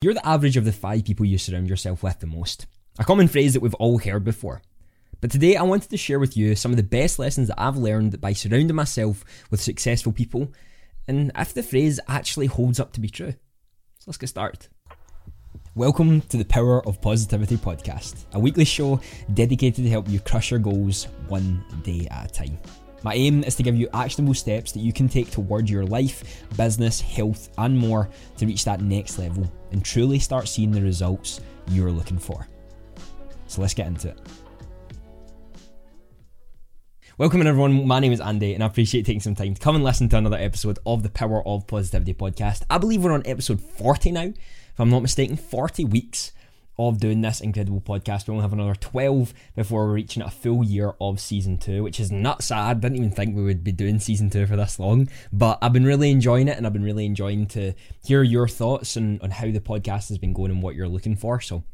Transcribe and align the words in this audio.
You're 0.00 0.14
the 0.14 0.24
average 0.24 0.56
of 0.56 0.64
the 0.64 0.70
five 0.70 1.04
people 1.04 1.26
you 1.26 1.38
surround 1.38 1.68
yourself 1.68 2.04
with 2.04 2.20
the 2.20 2.28
most. 2.28 2.66
A 3.00 3.04
common 3.04 3.26
phrase 3.26 3.52
that 3.52 3.60
we've 3.60 3.74
all 3.74 3.98
heard 3.98 4.22
before. 4.22 4.62
But 5.20 5.32
today 5.32 5.56
I 5.56 5.64
wanted 5.64 5.90
to 5.90 5.96
share 5.96 6.20
with 6.20 6.36
you 6.36 6.54
some 6.54 6.70
of 6.70 6.76
the 6.76 6.84
best 6.84 7.18
lessons 7.18 7.48
that 7.48 7.60
I've 7.60 7.76
learned 7.76 8.20
by 8.20 8.32
surrounding 8.32 8.76
myself 8.76 9.24
with 9.50 9.60
successful 9.60 10.12
people 10.12 10.52
and 11.08 11.32
if 11.36 11.52
the 11.52 11.64
phrase 11.64 11.98
actually 12.06 12.46
holds 12.46 12.78
up 12.78 12.92
to 12.92 13.00
be 13.00 13.08
true. 13.08 13.32
So 13.32 14.04
let's 14.06 14.18
get 14.18 14.28
started. 14.28 14.68
Welcome 15.74 16.20
to 16.20 16.36
the 16.36 16.44
Power 16.44 16.86
of 16.86 17.00
Positivity 17.00 17.56
podcast, 17.56 18.26
a 18.34 18.38
weekly 18.38 18.64
show 18.64 19.00
dedicated 19.34 19.84
to 19.84 19.90
help 19.90 20.08
you 20.08 20.20
crush 20.20 20.52
your 20.52 20.60
goals 20.60 21.08
one 21.26 21.64
day 21.82 22.06
at 22.12 22.30
a 22.30 22.32
time. 22.32 22.58
My 23.02 23.14
aim 23.14 23.42
is 23.42 23.56
to 23.56 23.64
give 23.64 23.74
you 23.74 23.88
actionable 23.92 24.34
steps 24.34 24.70
that 24.72 24.80
you 24.80 24.92
can 24.92 25.08
take 25.08 25.32
toward 25.32 25.68
your 25.68 25.84
life, 25.84 26.44
business, 26.56 27.00
health, 27.00 27.48
and 27.58 27.76
more 27.76 28.08
to 28.36 28.46
reach 28.46 28.64
that 28.64 28.80
next 28.80 29.18
level 29.18 29.50
and 29.72 29.84
truly 29.84 30.18
start 30.18 30.48
seeing 30.48 30.70
the 30.70 30.82
results 30.82 31.40
you're 31.68 31.90
looking 31.90 32.18
for. 32.18 32.46
So 33.46 33.60
let's 33.60 33.74
get 33.74 33.86
into 33.86 34.08
it. 34.08 34.20
Welcome 37.18 37.44
everyone, 37.44 37.84
my 37.84 37.98
name 37.98 38.12
is 38.12 38.20
Andy 38.20 38.54
and 38.54 38.62
I 38.62 38.66
appreciate 38.66 39.04
taking 39.04 39.20
some 39.20 39.34
time 39.34 39.54
to 39.54 39.60
come 39.60 39.74
and 39.74 39.82
listen 39.82 40.08
to 40.10 40.16
another 40.16 40.36
episode 40.36 40.78
of 40.86 41.02
the 41.02 41.08
Power 41.08 41.46
of 41.46 41.66
Positivity 41.66 42.14
podcast. 42.14 42.62
I 42.70 42.78
believe 42.78 43.02
we're 43.02 43.10
on 43.10 43.26
episode 43.26 43.60
40 43.60 44.12
now, 44.12 44.22
if 44.22 44.78
I'm 44.78 44.90
not 44.90 45.02
mistaken, 45.02 45.36
40 45.36 45.84
weeks 45.86 46.32
of 46.78 46.98
doing 46.98 47.20
this 47.20 47.40
incredible 47.40 47.80
podcast. 47.80 48.26
We 48.26 48.32
only 48.32 48.42
have 48.42 48.52
another 48.52 48.74
12 48.74 49.34
before 49.56 49.86
we're 49.86 49.94
reaching 49.94 50.22
a 50.22 50.30
full 50.30 50.64
year 50.64 50.94
of 51.00 51.20
season 51.20 51.58
two, 51.58 51.82
which 51.82 51.98
is 51.98 52.12
not 52.12 52.42
sad. 52.42 52.80
Didn't 52.80 52.98
even 52.98 53.10
think 53.10 53.34
we 53.34 53.42
would 53.42 53.64
be 53.64 53.72
doing 53.72 53.98
season 53.98 54.30
two 54.30 54.46
for 54.46 54.56
this 54.56 54.78
long, 54.78 55.08
but 55.32 55.58
I've 55.60 55.72
been 55.72 55.84
really 55.84 56.10
enjoying 56.10 56.48
it 56.48 56.56
and 56.56 56.66
I've 56.66 56.72
been 56.72 56.84
really 56.84 57.06
enjoying 57.06 57.46
to 57.48 57.74
hear 58.04 58.22
your 58.22 58.48
thoughts 58.48 58.96
on, 58.96 59.20
on 59.22 59.30
how 59.30 59.50
the 59.50 59.60
podcast 59.60 60.08
has 60.08 60.18
been 60.18 60.32
going 60.32 60.50
and 60.50 60.62
what 60.62 60.74
you're 60.74 60.88
looking 60.88 61.16
for. 61.16 61.40
So 61.40 61.64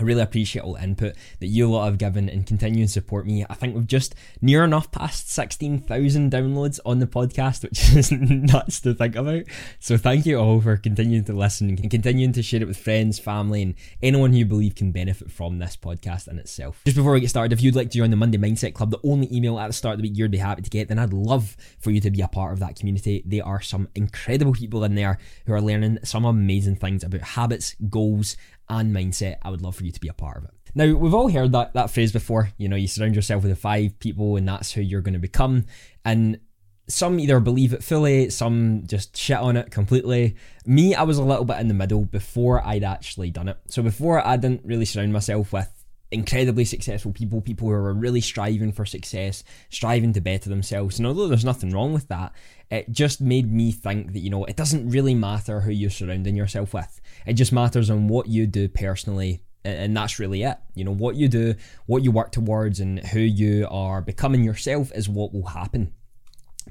I 0.00 0.04
really 0.04 0.22
appreciate 0.22 0.62
all 0.62 0.72
the 0.74 0.82
input 0.82 1.14
that 1.40 1.48
you 1.48 1.70
lot 1.70 1.84
have 1.84 1.98
given 1.98 2.30
and 2.30 2.46
continue 2.46 2.86
to 2.86 2.90
support 2.90 3.26
me. 3.26 3.44
I 3.48 3.54
think 3.54 3.74
we've 3.74 3.86
just 3.86 4.14
near 4.40 4.64
enough 4.64 4.90
past 4.90 5.30
16,000 5.30 6.32
downloads 6.32 6.80
on 6.86 6.98
the 6.98 7.06
podcast, 7.06 7.62
which 7.62 7.92
is 7.96 8.10
nuts 8.10 8.80
to 8.80 8.94
think 8.94 9.16
about. 9.16 9.42
So 9.80 9.98
thank 9.98 10.24
you 10.24 10.38
all 10.38 10.62
for 10.62 10.78
continuing 10.78 11.24
to 11.24 11.34
listen 11.34 11.68
and 11.68 11.90
continuing 11.90 12.32
to 12.32 12.42
share 12.42 12.62
it 12.62 12.66
with 12.66 12.78
friends, 12.78 13.18
family, 13.18 13.62
and 13.62 13.74
anyone 14.02 14.32
who 14.32 14.38
you 14.38 14.46
believe 14.46 14.74
can 14.74 14.92
benefit 14.92 15.30
from 15.30 15.58
this 15.58 15.76
podcast 15.76 16.26
in 16.26 16.38
itself. 16.38 16.80
Just 16.86 16.96
before 16.96 17.12
we 17.12 17.20
get 17.20 17.30
started, 17.30 17.52
if 17.52 17.62
you'd 17.62 17.76
like 17.76 17.90
to 17.90 17.98
join 17.98 18.10
the 18.10 18.16
Monday 18.16 18.38
Mindset 18.38 18.72
Club, 18.72 18.90
the 18.90 19.00
only 19.04 19.32
email 19.32 19.58
at 19.58 19.66
the 19.66 19.74
start 19.74 19.94
of 19.94 19.98
the 19.98 20.08
week 20.08 20.16
you'd 20.16 20.30
be 20.30 20.38
happy 20.38 20.62
to 20.62 20.70
get, 20.70 20.88
then 20.88 20.98
I'd 20.98 21.12
love 21.12 21.54
for 21.80 21.90
you 21.90 22.00
to 22.00 22.10
be 22.10 22.22
a 22.22 22.28
part 22.28 22.54
of 22.54 22.60
that 22.60 22.76
community. 22.76 23.22
There 23.26 23.46
are 23.46 23.60
some 23.60 23.88
incredible 23.94 24.54
people 24.54 24.84
in 24.84 24.94
there 24.94 25.18
who 25.46 25.52
are 25.52 25.60
learning 25.60 25.98
some 26.02 26.24
amazing 26.24 26.76
things 26.76 27.04
about 27.04 27.20
habits, 27.20 27.76
goals, 27.90 28.38
and 28.68 28.94
mindset, 28.94 29.36
I 29.42 29.50
would 29.50 29.62
love 29.62 29.76
for 29.76 29.84
you 29.84 29.92
to 29.92 30.00
be 30.00 30.08
a 30.08 30.12
part 30.12 30.38
of 30.38 30.44
it. 30.44 30.50
Now, 30.74 30.94
we've 30.94 31.14
all 31.14 31.28
heard 31.28 31.52
that, 31.52 31.74
that 31.74 31.90
phrase 31.90 32.12
before. 32.12 32.50
You 32.56 32.68
know, 32.68 32.76
you 32.76 32.88
surround 32.88 33.14
yourself 33.14 33.42
with 33.42 33.52
the 33.52 33.56
five 33.56 33.98
people 33.98 34.36
and 34.36 34.48
that's 34.48 34.72
who 34.72 34.80
you're 34.80 35.02
going 35.02 35.12
to 35.14 35.20
become. 35.20 35.66
And 36.04 36.40
some 36.88 37.20
either 37.20 37.40
believe 37.40 37.72
it 37.72 37.84
fully, 37.84 38.30
some 38.30 38.84
just 38.86 39.16
shit 39.16 39.36
on 39.36 39.56
it 39.56 39.70
completely. 39.70 40.36
Me, 40.64 40.94
I 40.94 41.02
was 41.02 41.18
a 41.18 41.24
little 41.24 41.44
bit 41.44 41.60
in 41.60 41.68
the 41.68 41.74
middle 41.74 42.04
before 42.04 42.66
I'd 42.66 42.84
actually 42.84 43.30
done 43.30 43.48
it. 43.48 43.58
So 43.68 43.82
before 43.82 44.26
I 44.26 44.36
didn't 44.36 44.64
really 44.64 44.84
surround 44.84 45.12
myself 45.12 45.52
with 45.52 45.70
incredibly 46.10 46.64
successful 46.64 47.12
people, 47.12 47.40
people 47.40 47.68
who 47.68 47.74
are 47.74 47.94
really 47.94 48.20
striving 48.20 48.72
for 48.72 48.84
success, 48.84 49.42
striving 49.70 50.12
to 50.12 50.20
better 50.20 50.50
themselves. 50.50 50.98
And 50.98 51.06
although 51.06 51.28
there's 51.28 51.44
nothing 51.44 51.70
wrong 51.70 51.92
with 51.92 52.08
that, 52.08 52.32
it 52.70 52.90
just 52.90 53.20
made 53.20 53.50
me 53.50 53.72
think 53.72 54.12
that, 54.12 54.20
you 54.20 54.30
know, 54.30 54.44
it 54.44 54.56
doesn't 54.56 54.90
really 54.90 55.14
matter 55.14 55.60
who 55.60 55.70
you're 55.70 55.90
surrounding 55.90 56.36
yourself 56.36 56.74
with. 56.74 57.00
It 57.26 57.34
just 57.34 57.52
matters 57.52 57.90
on 57.90 58.08
what 58.08 58.28
you 58.28 58.46
do 58.46 58.68
personally. 58.68 59.42
And 59.64 59.96
that's 59.96 60.18
really 60.18 60.42
it. 60.42 60.58
You 60.74 60.84
know, 60.84 60.94
what 60.94 61.14
you 61.14 61.28
do, 61.28 61.54
what 61.86 62.02
you 62.02 62.10
work 62.10 62.32
towards, 62.32 62.80
and 62.80 62.98
who 62.98 63.20
you 63.20 63.68
are 63.70 64.02
becoming 64.02 64.42
yourself 64.42 64.90
is 64.92 65.08
what 65.08 65.32
will 65.32 65.46
happen. 65.46 65.92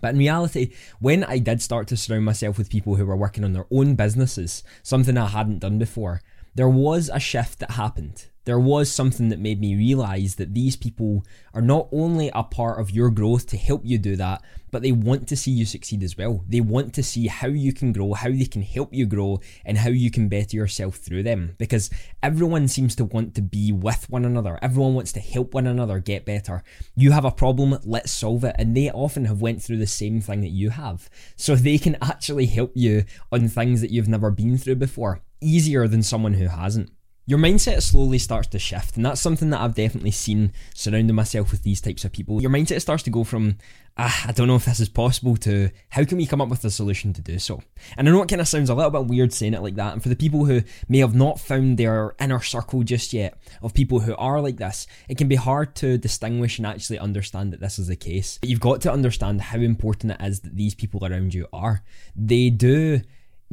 But 0.01 0.09
in 0.09 0.19
reality, 0.19 0.73
when 0.99 1.23
I 1.23 1.37
did 1.37 1.61
start 1.61 1.87
to 1.87 1.97
surround 1.97 2.25
myself 2.25 2.57
with 2.57 2.69
people 2.69 2.95
who 2.95 3.05
were 3.05 3.15
working 3.15 3.43
on 3.43 3.53
their 3.53 3.67
own 3.71 3.95
businesses, 3.95 4.63
something 4.83 5.17
I 5.17 5.27
hadn't 5.27 5.59
done 5.59 5.79
before, 5.79 6.21
there 6.55 6.69
was 6.69 7.09
a 7.09 7.19
shift 7.19 7.59
that 7.59 7.71
happened 7.71 8.27
there 8.45 8.59
was 8.59 8.91
something 8.91 9.29
that 9.29 9.39
made 9.39 9.61
me 9.61 9.75
realize 9.75 10.35
that 10.35 10.53
these 10.53 10.75
people 10.75 11.23
are 11.53 11.61
not 11.61 11.87
only 11.91 12.31
a 12.33 12.43
part 12.43 12.79
of 12.79 12.91
your 12.91 13.11
growth 13.11 13.45
to 13.47 13.57
help 13.57 13.81
you 13.83 13.97
do 13.97 14.15
that, 14.15 14.41
but 14.71 14.81
they 14.81 14.91
want 14.91 15.27
to 15.27 15.35
see 15.35 15.51
you 15.51 15.65
succeed 15.65 16.01
as 16.01 16.17
well. 16.17 16.43
They 16.47 16.61
want 16.61 16.93
to 16.95 17.03
see 17.03 17.27
how 17.27 17.47
you 17.47 17.73
can 17.73 17.91
grow, 17.91 18.13
how 18.13 18.29
they 18.29 18.45
can 18.45 18.61
help 18.61 18.93
you 18.93 19.05
grow, 19.05 19.41
and 19.65 19.77
how 19.77 19.89
you 19.89 20.09
can 20.09 20.29
better 20.29 20.55
yourself 20.55 20.95
through 20.95 21.23
them. 21.23 21.55
Because 21.57 21.89
everyone 22.23 22.67
seems 22.67 22.95
to 22.95 23.05
want 23.05 23.35
to 23.35 23.41
be 23.41 23.71
with 23.71 24.09
one 24.09 24.25
another. 24.25 24.57
Everyone 24.61 24.95
wants 24.95 25.11
to 25.13 25.19
help 25.19 25.53
one 25.53 25.67
another 25.67 25.99
get 25.99 26.25
better. 26.25 26.63
You 26.95 27.11
have 27.11 27.25
a 27.25 27.31
problem, 27.31 27.77
let's 27.83 28.11
solve 28.11 28.43
it. 28.43 28.55
And 28.57 28.75
they 28.75 28.89
often 28.89 29.25
have 29.25 29.41
went 29.41 29.61
through 29.61 29.77
the 29.77 29.87
same 29.87 30.21
thing 30.21 30.41
that 30.41 30.49
you 30.49 30.69
have. 30.71 31.09
So 31.35 31.55
they 31.55 31.77
can 31.77 31.97
actually 32.01 32.45
help 32.45 32.71
you 32.75 33.03
on 33.31 33.49
things 33.49 33.81
that 33.81 33.91
you've 33.91 34.07
never 34.07 34.31
been 34.31 34.57
through 34.57 34.75
before, 34.75 35.21
easier 35.41 35.87
than 35.87 36.01
someone 36.01 36.33
who 36.33 36.47
hasn't 36.47 36.91
your 37.25 37.39
mindset 37.39 37.81
slowly 37.81 38.17
starts 38.17 38.47
to 38.47 38.59
shift 38.59 38.97
and 38.97 39.05
that's 39.05 39.21
something 39.21 39.51
that 39.51 39.61
i've 39.61 39.75
definitely 39.75 40.11
seen 40.11 40.51
surrounding 40.73 41.15
myself 41.15 41.51
with 41.51 41.63
these 41.63 41.81
types 41.81 42.03
of 42.03 42.11
people. 42.11 42.41
Your 42.41 42.51
mindset 42.51 42.81
starts 42.81 43.03
to 43.03 43.09
go 43.09 43.23
from 43.23 43.57
ah, 43.97 44.25
i 44.27 44.31
don't 44.31 44.47
know 44.47 44.55
if 44.55 44.65
this 44.65 44.79
is 44.79 44.89
possible 44.89 45.35
to 45.37 45.69
how 45.89 46.03
can 46.03 46.17
we 46.17 46.25
come 46.25 46.41
up 46.41 46.49
with 46.49 46.65
a 46.65 46.71
solution 46.71 47.13
to 47.13 47.21
do 47.21 47.37
so? 47.39 47.61
And 47.97 48.07
i 48.07 48.11
know 48.11 48.21
it 48.21 48.29
kind 48.29 48.41
of 48.41 48.47
sounds 48.47 48.69
a 48.69 48.75
little 48.75 48.91
bit 48.91 49.05
weird 49.05 49.33
saying 49.33 49.53
it 49.53 49.61
like 49.61 49.75
that 49.75 49.93
and 49.93 50.01
for 50.01 50.09
the 50.09 50.15
people 50.15 50.45
who 50.45 50.61
may 50.89 50.99
have 50.99 51.15
not 51.15 51.39
found 51.39 51.77
their 51.77 52.15
inner 52.19 52.41
circle 52.41 52.83
just 52.83 53.13
yet 53.13 53.37
of 53.61 53.73
people 53.73 53.99
who 53.99 54.15
are 54.15 54.41
like 54.41 54.57
this 54.57 54.87
it 55.07 55.17
can 55.17 55.27
be 55.27 55.35
hard 55.35 55.75
to 55.75 55.97
distinguish 55.97 56.57
and 56.57 56.67
actually 56.67 56.99
understand 56.99 57.53
that 57.53 57.59
this 57.59 57.79
is 57.79 57.87
the 57.87 57.95
case. 57.95 58.39
But 58.39 58.49
you've 58.49 58.59
got 58.59 58.81
to 58.81 58.91
understand 58.91 59.41
how 59.41 59.59
important 59.59 60.13
it 60.13 60.21
is 60.21 60.41
that 60.41 60.55
these 60.55 60.75
people 60.75 61.05
around 61.05 61.33
you 61.33 61.47
are. 61.53 61.83
They 62.15 62.49
do 62.49 63.01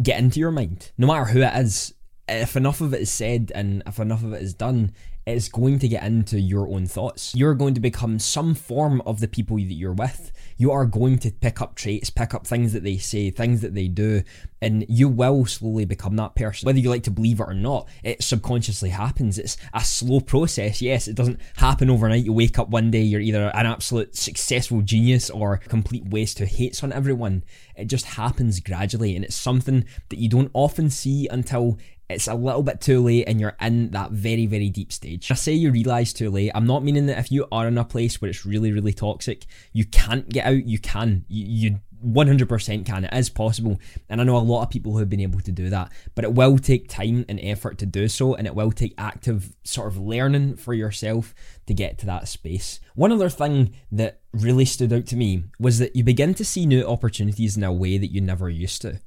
get 0.03 0.19
into 0.19 0.39
your 0.39 0.53
mind 0.53 0.93
no 0.97 1.09
matter 1.09 1.25
who 1.25 1.43
it 1.43 1.53
is 1.57 1.93
if 2.29 2.57
enough 2.57 2.81
of 2.81 2.95
it 2.95 3.03
is 3.03 3.11
said 3.11 3.53
and 3.55 3.83
if 3.87 3.99
enough 3.99 4.23
of 4.23 4.33
it 4.33 4.43
is 4.43 4.55
done, 4.55 4.93
it's 5.27 5.49
going 5.49 5.79
to 5.79 5.89
get 5.89 6.05
into 6.05 6.41
your 6.41 6.67
own 6.69 6.87
thoughts. 6.87 7.35
You're 7.35 7.55
going 7.55 7.75
to 7.75 7.81
become 7.81 8.19
some 8.19 8.55
form 8.55 9.03
of 9.05 9.21
the 9.21 9.29
people 9.29 9.57
that 9.57 9.75
you're 9.75 9.93
with. 9.93 10.33
You 10.57 10.73
are 10.73 10.87
going 10.87 11.19
to 11.19 11.31
pick 11.31 11.61
up 11.61 11.75
traits, 11.75 12.09
pick 12.09 12.35
up 12.35 12.47
things 12.47 12.73
that 12.73 12.83
they 12.83 12.97
say, 12.97 13.31
things 13.31 13.61
that 13.61 13.75
they 13.75 13.89
do, 13.89 14.23
and 14.63 14.87
you 14.89 15.09
will 15.09 15.45
slowly 15.45 15.85
become 15.85 16.17
that 16.17 16.35
person. 16.35 16.67
Whether 16.67 16.79
you 16.79 16.89
like 16.89 17.03
to 17.05 17.11
believe 17.11 17.41
it 17.41 17.45
or 17.47 17.55
not, 17.55 17.89
it 18.03 18.23
subconsciously 18.23 18.89
happens. 18.89 19.39
It's 19.39 19.59
a 19.75 19.85
slow 19.85 20.21
process. 20.21 20.81
Yes, 20.81 21.09
it 21.09 21.15
doesn't 21.15 21.41
happen 21.57 21.91
overnight. 21.91 22.25
You 22.25 22.33
wake 22.33 22.59
up 22.59 22.71
one 22.71 22.91
day, 22.91 23.03
you're 23.03 23.21
either 23.21 23.51
an 23.55 23.67
absolute 23.67 24.17
successful 24.17 24.81
genius 24.81 25.29
or 25.29 25.59
complete 25.59 26.07
waste 26.07 26.39
who 26.39 26.47
hates 26.47 26.83
on 26.83 26.93
everyone. 26.93 27.45
It 27.77 27.85
just 27.85 28.07
happens 28.07 28.61
gradually, 28.61 29.15
and 29.15 29.27
it's 29.27 29.37
something 29.37 29.85
that 30.09 30.19
you 30.19 30.29
don't 30.29 30.51
often 30.55 30.89
see 30.89 31.29
until 31.29 31.79
it's 32.09 32.27
a 32.27 32.35
little 32.35 32.63
bit 32.63 32.81
too 32.81 33.03
late 33.03 33.25
and 33.29 33.41
you're 33.41 33.57
in 33.61 33.91
that 33.91 34.13
very, 34.13 34.47
very 34.47 34.71
deep 34.71 34.93
stage. 34.93 35.31
I 35.31 35.35
say 35.35 35.53
you 35.53 35.71
realise 35.71 36.13
too 36.13 36.31
late, 36.31 36.53
I'm 36.55 36.67
not 36.67 36.83
meaning 36.83 37.07
that 37.07 37.19
if 37.19 37.31
you 37.31 37.47
are 37.53 37.69
in 37.69 37.77
a 37.77 37.85
place 37.85 38.21
where 38.21 38.31
it's 38.31 38.47
really, 38.47 38.73
really 38.73 38.93
toxic, 38.93 39.47
you 39.73 39.85
can't 39.85 40.29
get 40.29 40.47
out, 40.47 40.65
you 40.65 40.79
can. 40.79 41.25
You, 41.29 41.71
you 41.71 41.81
100% 42.05 42.87
can. 42.87 43.05
It 43.05 43.13
is 43.13 43.29
possible. 43.29 43.79
And 44.09 44.21
I 44.21 44.25
know 44.25 44.37
a 44.37 44.39
lot 44.39 44.63
of 44.63 44.71
people 44.71 44.93
who 44.93 44.99
have 44.99 45.11
been 45.11 45.21
able 45.21 45.41
to 45.41 45.53
do 45.53 45.69
that, 45.71 45.93
but 46.15 46.25
it 46.25 46.33
will 46.33 46.59
take 46.59 46.89
time 46.89 47.25
and 47.29 47.41
effort 47.43 47.79
to 47.79 47.87
do 47.87 48.09
so. 48.09 48.35
And 48.35 48.47
it 48.47 48.55
will 48.55 48.73
take 48.73 48.95
active 48.97 49.55
sort 49.65 49.89
of 49.89 49.99
learning 49.99 50.57
for 50.57 50.75
yourself 50.75 51.35
to 51.67 51.75
get 51.75 51.99
to 51.99 52.07
that 52.07 52.29
space. 52.29 52.81
One 52.95 53.13
other 53.13 53.29
thing 53.29 53.75
that 53.93 54.21
really 54.33 54.65
stood 54.65 54.93
out 54.93 55.07
to 55.07 55.17
me 55.17 55.45
was 55.59 55.79
that 55.79 55.97
you 55.97 56.05
begin 56.05 56.35
to 56.35 56.45
see 56.45 56.67
new 56.67 56.87
opportunities 56.87 57.57
in 57.57 57.65
a 57.65 57.73
way 57.73 57.99
that 57.99 58.13
you 58.13 58.21
never 58.21 58.49
used 58.49 58.83
to 58.83 59.01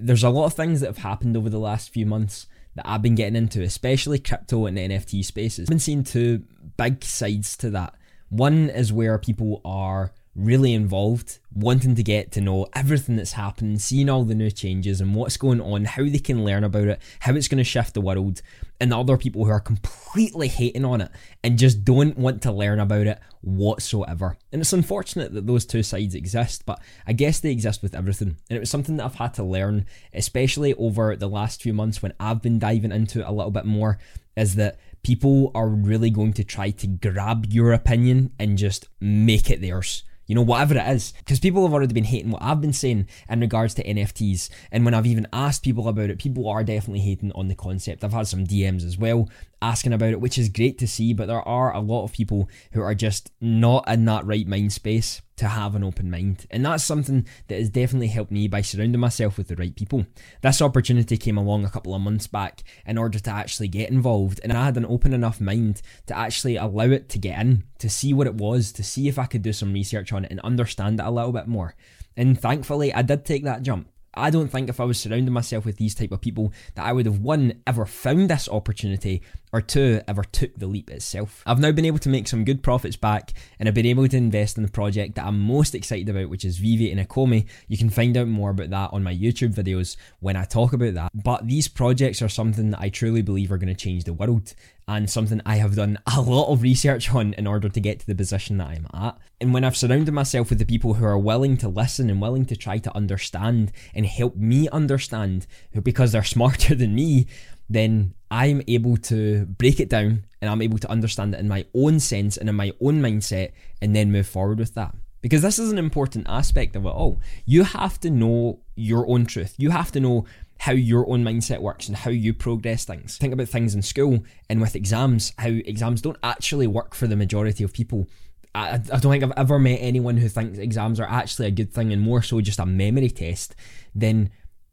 there's 0.00 0.24
a 0.24 0.30
lot 0.30 0.46
of 0.46 0.54
things 0.54 0.80
that 0.80 0.88
have 0.88 0.98
happened 0.98 1.36
over 1.36 1.50
the 1.50 1.58
last 1.58 1.90
few 1.92 2.06
months 2.06 2.46
that 2.74 2.88
I've 2.88 3.02
been 3.02 3.14
getting 3.14 3.36
into, 3.36 3.62
especially 3.62 4.18
crypto 4.18 4.66
and 4.66 4.76
NFT 4.76 5.24
spaces. 5.24 5.64
I've 5.64 5.70
been 5.70 5.78
seeing 5.78 6.04
two 6.04 6.44
big 6.76 7.04
sides 7.04 7.56
to 7.58 7.70
that. 7.70 7.94
One 8.28 8.70
is 8.70 8.92
where 8.92 9.18
people 9.18 9.60
are 9.64 10.12
really 10.36 10.74
involved, 10.74 11.38
wanting 11.54 11.94
to 11.94 12.02
get 12.02 12.30
to 12.30 12.40
know 12.40 12.66
everything 12.74 13.16
that's 13.16 13.32
happening, 13.32 13.78
seeing 13.78 14.10
all 14.10 14.24
the 14.24 14.34
new 14.34 14.50
changes 14.50 15.00
and 15.00 15.14
what's 15.14 15.38
going 15.38 15.60
on, 15.60 15.86
how 15.86 16.04
they 16.04 16.18
can 16.18 16.44
learn 16.44 16.62
about 16.62 16.88
it, 16.88 17.00
how 17.20 17.34
it's 17.34 17.48
going 17.48 17.58
to 17.58 17.64
shift 17.64 17.94
the 17.94 18.00
world, 18.00 18.42
and 18.78 18.92
the 18.92 18.98
other 18.98 19.16
people 19.16 19.44
who 19.44 19.50
are 19.50 19.60
completely 19.60 20.48
hating 20.48 20.84
on 20.84 21.00
it 21.00 21.10
and 21.42 21.58
just 21.58 21.84
don't 21.84 22.18
want 22.18 22.42
to 22.42 22.52
learn 22.52 22.78
about 22.78 23.06
it 23.06 23.18
whatsoever. 23.40 24.36
And 24.52 24.60
it's 24.60 24.74
unfortunate 24.74 25.32
that 25.32 25.46
those 25.46 25.64
two 25.64 25.82
sides 25.82 26.14
exist, 26.14 26.66
but 26.66 26.80
I 27.06 27.14
guess 27.14 27.40
they 27.40 27.50
exist 27.50 27.82
with 27.82 27.94
everything. 27.94 28.36
And 28.50 28.56
it 28.58 28.60
was 28.60 28.70
something 28.70 28.98
that 28.98 29.06
I've 29.06 29.14
had 29.14 29.32
to 29.34 29.42
learn, 29.42 29.86
especially 30.12 30.74
over 30.74 31.16
the 31.16 31.28
last 31.28 31.62
few 31.62 31.72
months 31.72 32.02
when 32.02 32.12
I've 32.20 32.42
been 32.42 32.58
diving 32.58 32.92
into 32.92 33.20
it 33.20 33.26
a 33.26 33.32
little 33.32 33.50
bit 33.50 33.64
more, 33.64 33.98
is 34.36 34.56
that 34.56 34.78
people 35.02 35.50
are 35.54 35.68
really 35.68 36.10
going 36.10 36.34
to 36.34 36.44
try 36.44 36.70
to 36.70 36.86
grab 36.86 37.46
your 37.46 37.72
opinion 37.72 38.32
and 38.38 38.58
just 38.58 38.88
make 39.00 39.50
it 39.50 39.62
theirs 39.62 40.02
you 40.26 40.34
know, 40.34 40.42
whatever 40.42 40.76
it 40.76 40.86
is. 40.88 41.12
Because 41.18 41.40
people 41.40 41.62
have 41.64 41.72
already 41.72 41.94
been 41.94 42.04
hating 42.04 42.30
what 42.30 42.42
I've 42.42 42.60
been 42.60 42.72
saying 42.72 43.08
in 43.28 43.40
regards 43.40 43.74
to 43.74 43.84
NFTs. 43.84 44.48
And 44.70 44.84
when 44.84 44.94
I've 44.94 45.06
even 45.06 45.26
asked 45.32 45.62
people 45.62 45.88
about 45.88 46.10
it, 46.10 46.18
people 46.18 46.48
are 46.48 46.64
definitely 46.64 47.00
hating 47.00 47.32
on 47.32 47.48
the 47.48 47.54
concept. 47.54 48.04
I've 48.04 48.12
had 48.12 48.26
some 48.26 48.44
DMs 48.44 48.84
as 48.84 48.98
well 48.98 49.28
asking 49.62 49.92
about 49.92 50.10
it, 50.10 50.20
which 50.20 50.38
is 50.38 50.48
great 50.48 50.78
to 50.78 50.86
see, 50.86 51.12
but 51.12 51.26
there 51.26 51.46
are 51.48 51.72
a 51.72 51.80
lot 51.80 52.04
of 52.04 52.12
people 52.12 52.48
who 52.72 52.82
are 52.82 52.94
just 52.94 53.30
not 53.40 53.88
in 53.88 54.04
that 54.04 54.26
right 54.26 54.46
mind 54.46 54.72
space 54.72 55.22
to 55.36 55.48
have 55.48 55.74
an 55.74 55.84
open 55.84 56.10
mind. 56.10 56.46
And 56.50 56.64
that's 56.64 56.84
something 56.84 57.26
that 57.48 57.58
has 57.58 57.68
definitely 57.70 58.08
helped 58.08 58.30
me 58.30 58.48
by 58.48 58.62
surrounding 58.62 59.00
myself 59.00 59.38
with 59.38 59.48
the 59.48 59.56
right 59.56 59.74
people. 59.74 60.06
This 60.42 60.62
opportunity 60.62 61.16
came 61.16 61.36
along 61.36 61.64
a 61.64 61.70
couple 61.70 61.94
of 61.94 62.00
months 62.00 62.26
back 62.26 62.64
in 62.86 62.98
order 62.98 63.18
to 63.18 63.30
actually 63.30 63.68
get 63.68 63.90
involved, 63.90 64.40
and 64.42 64.52
I 64.52 64.64
had 64.64 64.76
an 64.76 64.86
open 64.86 65.12
enough 65.12 65.40
mind 65.40 65.82
to 66.06 66.16
actually 66.16 66.56
allow 66.56 66.84
it 66.84 67.08
to 67.10 67.18
get 67.18 67.38
in, 67.40 67.64
to 67.78 67.88
see 67.88 68.12
what 68.12 68.26
it 68.26 68.34
was, 68.34 68.72
to 68.72 68.82
see 68.82 69.08
if 69.08 69.18
I 69.18 69.26
could 69.26 69.42
do 69.42 69.52
some 69.52 69.72
research 69.72 70.12
on 70.12 70.24
it 70.24 70.30
and 70.30 70.40
understand 70.40 71.00
it 71.00 71.06
a 71.06 71.10
little 71.10 71.32
bit 71.32 71.46
more. 71.46 71.74
And 72.16 72.40
thankfully, 72.40 72.92
I 72.92 73.02
did 73.02 73.24
take 73.24 73.44
that 73.44 73.62
jump. 73.62 73.88
I 74.18 74.30
don't 74.30 74.48
think 74.48 74.70
if 74.70 74.80
I 74.80 74.84
was 74.84 74.98
surrounding 74.98 75.34
myself 75.34 75.66
with 75.66 75.76
these 75.76 75.94
type 75.94 76.10
of 76.10 76.22
people 76.22 76.52
that 76.74 76.86
I 76.86 76.92
would 76.92 77.04
have 77.04 77.18
one 77.18 77.60
ever 77.66 77.84
found 77.84 78.30
this 78.30 78.48
opportunity 78.48 79.22
or 79.52 79.60
two 79.60 80.00
ever 80.06 80.24
took 80.24 80.54
the 80.56 80.66
leap 80.66 80.90
itself. 80.90 81.42
I've 81.46 81.60
now 81.60 81.72
been 81.72 81.84
able 81.84 81.98
to 82.00 82.08
make 82.08 82.28
some 82.28 82.44
good 82.44 82.62
profits 82.62 82.96
back 82.96 83.32
and 83.58 83.68
I've 83.68 83.74
been 83.74 83.86
able 83.86 84.06
to 84.08 84.16
invest 84.16 84.56
in 84.56 84.62
the 84.62 84.70
project 84.70 85.14
that 85.14 85.26
I'm 85.26 85.40
most 85.40 85.74
excited 85.74 86.08
about, 86.08 86.28
which 86.28 86.44
is 86.44 86.58
VeVe 86.58 86.90
and 86.90 87.00
Ecomi. 87.00 87.46
You 87.68 87.78
can 87.78 87.90
find 87.90 88.16
out 88.16 88.28
more 88.28 88.50
about 88.50 88.70
that 88.70 88.90
on 88.92 89.02
my 89.02 89.14
YouTube 89.14 89.54
videos 89.54 89.96
when 90.20 90.36
I 90.36 90.44
talk 90.44 90.72
about 90.72 90.94
that. 90.94 91.10
But 91.14 91.46
these 91.46 91.68
projects 91.68 92.20
are 92.22 92.28
something 92.28 92.70
that 92.70 92.80
I 92.80 92.88
truly 92.88 93.22
believe 93.22 93.52
are 93.52 93.58
going 93.58 93.74
to 93.74 93.74
change 93.74 94.04
the 94.04 94.12
world 94.12 94.54
and 94.88 95.10
something 95.10 95.40
I 95.44 95.56
have 95.56 95.74
done 95.74 95.98
a 96.14 96.20
lot 96.20 96.52
of 96.52 96.62
research 96.62 97.12
on 97.12 97.34
in 97.34 97.46
order 97.46 97.68
to 97.68 97.80
get 97.80 98.00
to 98.00 98.06
the 98.06 98.14
position 98.14 98.58
that 98.58 98.68
I'm 98.68 98.86
at. 98.94 99.18
And 99.40 99.52
when 99.52 99.64
I've 99.64 99.76
surrounded 99.76 100.12
myself 100.12 100.50
with 100.50 100.58
the 100.58 100.64
people 100.64 100.94
who 100.94 101.04
are 101.04 101.18
willing 101.18 101.56
to 101.58 101.68
listen 101.68 102.08
and 102.08 102.20
willing 102.20 102.46
to 102.46 102.56
try 102.56 102.78
to 102.78 102.96
understand 102.96 103.72
and 103.94 104.06
help 104.06 104.36
me 104.36 104.68
understand 104.68 105.46
because 105.82 106.12
they're 106.12 106.24
smarter 106.36 106.74
than 106.74 106.94
me, 106.94 107.26
then 107.68 108.14
I'm 108.30 108.62
able 108.66 108.96
to 108.98 109.46
break 109.46 109.80
it 109.80 109.88
down 109.88 110.24
and 110.40 110.50
I'm 110.50 110.62
able 110.62 110.78
to 110.78 110.90
understand 110.90 111.34
it 111.34 111.40
in 111.40 111.48
my 111.48 111.64
own 111.74 112.00
sense 112.00 112.36
and 112.36 112.48
in 112.48 112.54
my 112.54 112.72
own 112.80 113.00
mindset 113.00 113.52
and 113.80 113.94
then 113.94 114.12
move 114.12 114.26
forward 114.26 114.58
with 114.58 114.74
that. 114.74 114.94
Because 115.22 115.42
this 115.42 115.58
is 115.58 115.72
an 115.72 115.78
important 115.78 116.26
aspect 116.28 116.76
of 116.76 116.84
it 116.84 116.90
all. 116.90 117.20
You 117.46 117.64
have 117.64 117.98
to 118.00 118.10
know 118.10 118.60
your 118.74 119.08
own 119.08 119.26
truth. 119.26 119.54
You 119.58 119.70
have 119.70 119.90
to 119.92 120.00
know 120.00 120.26
how 120.58 120.72
your 120.72 121.08
own 121.10 121.24
mindset 121.24 121.60
works 121.60 121.88
and 121.88 121.96
how 121.96 122.10
you 122.10 122.32
progress 122.32 122.84
things. 122.84 123.18
Think 123.18 123.32
about 123.32 123.48
things 123.48 123.74
in 123.74 123.82
school 123.82 124.24
and 124.48 124.60
with 124.60 124.76
exams, 124.76 125.32
how 125.38 125.48
exams 125.48 126.02
don't 126.02 126.18
actually 126.22 126.66
work 126.66 126.94
for 126.94 127.06
the 127.06 127.16
majority 127.16 127.64
of 127.64 127.72
people. 127.72 128.06
I, 128.54 128.74
I 128.74 128.78
don't 128.78 129.12
think 129.12 129.22
I've 129.22 129.32
ever 129.36 129.58
met 129.58 129.78
anyone 129.80 130.16
who 130.16 130.28
thinks 130.28 130.58
exams 130.58 130.98
are 130.98 131.08
actually 131.08 131.48
a 131.48 131.50
good 131.50 131.72
thing 131.72 131.92
and 131.92 132.00
more 132.00 132.22
so 132.22 132.40
just 132.40 132.58
a 132.58 132.66
memory 132.66 133.10
test. 133.10 133.54
Then 133.94 134.30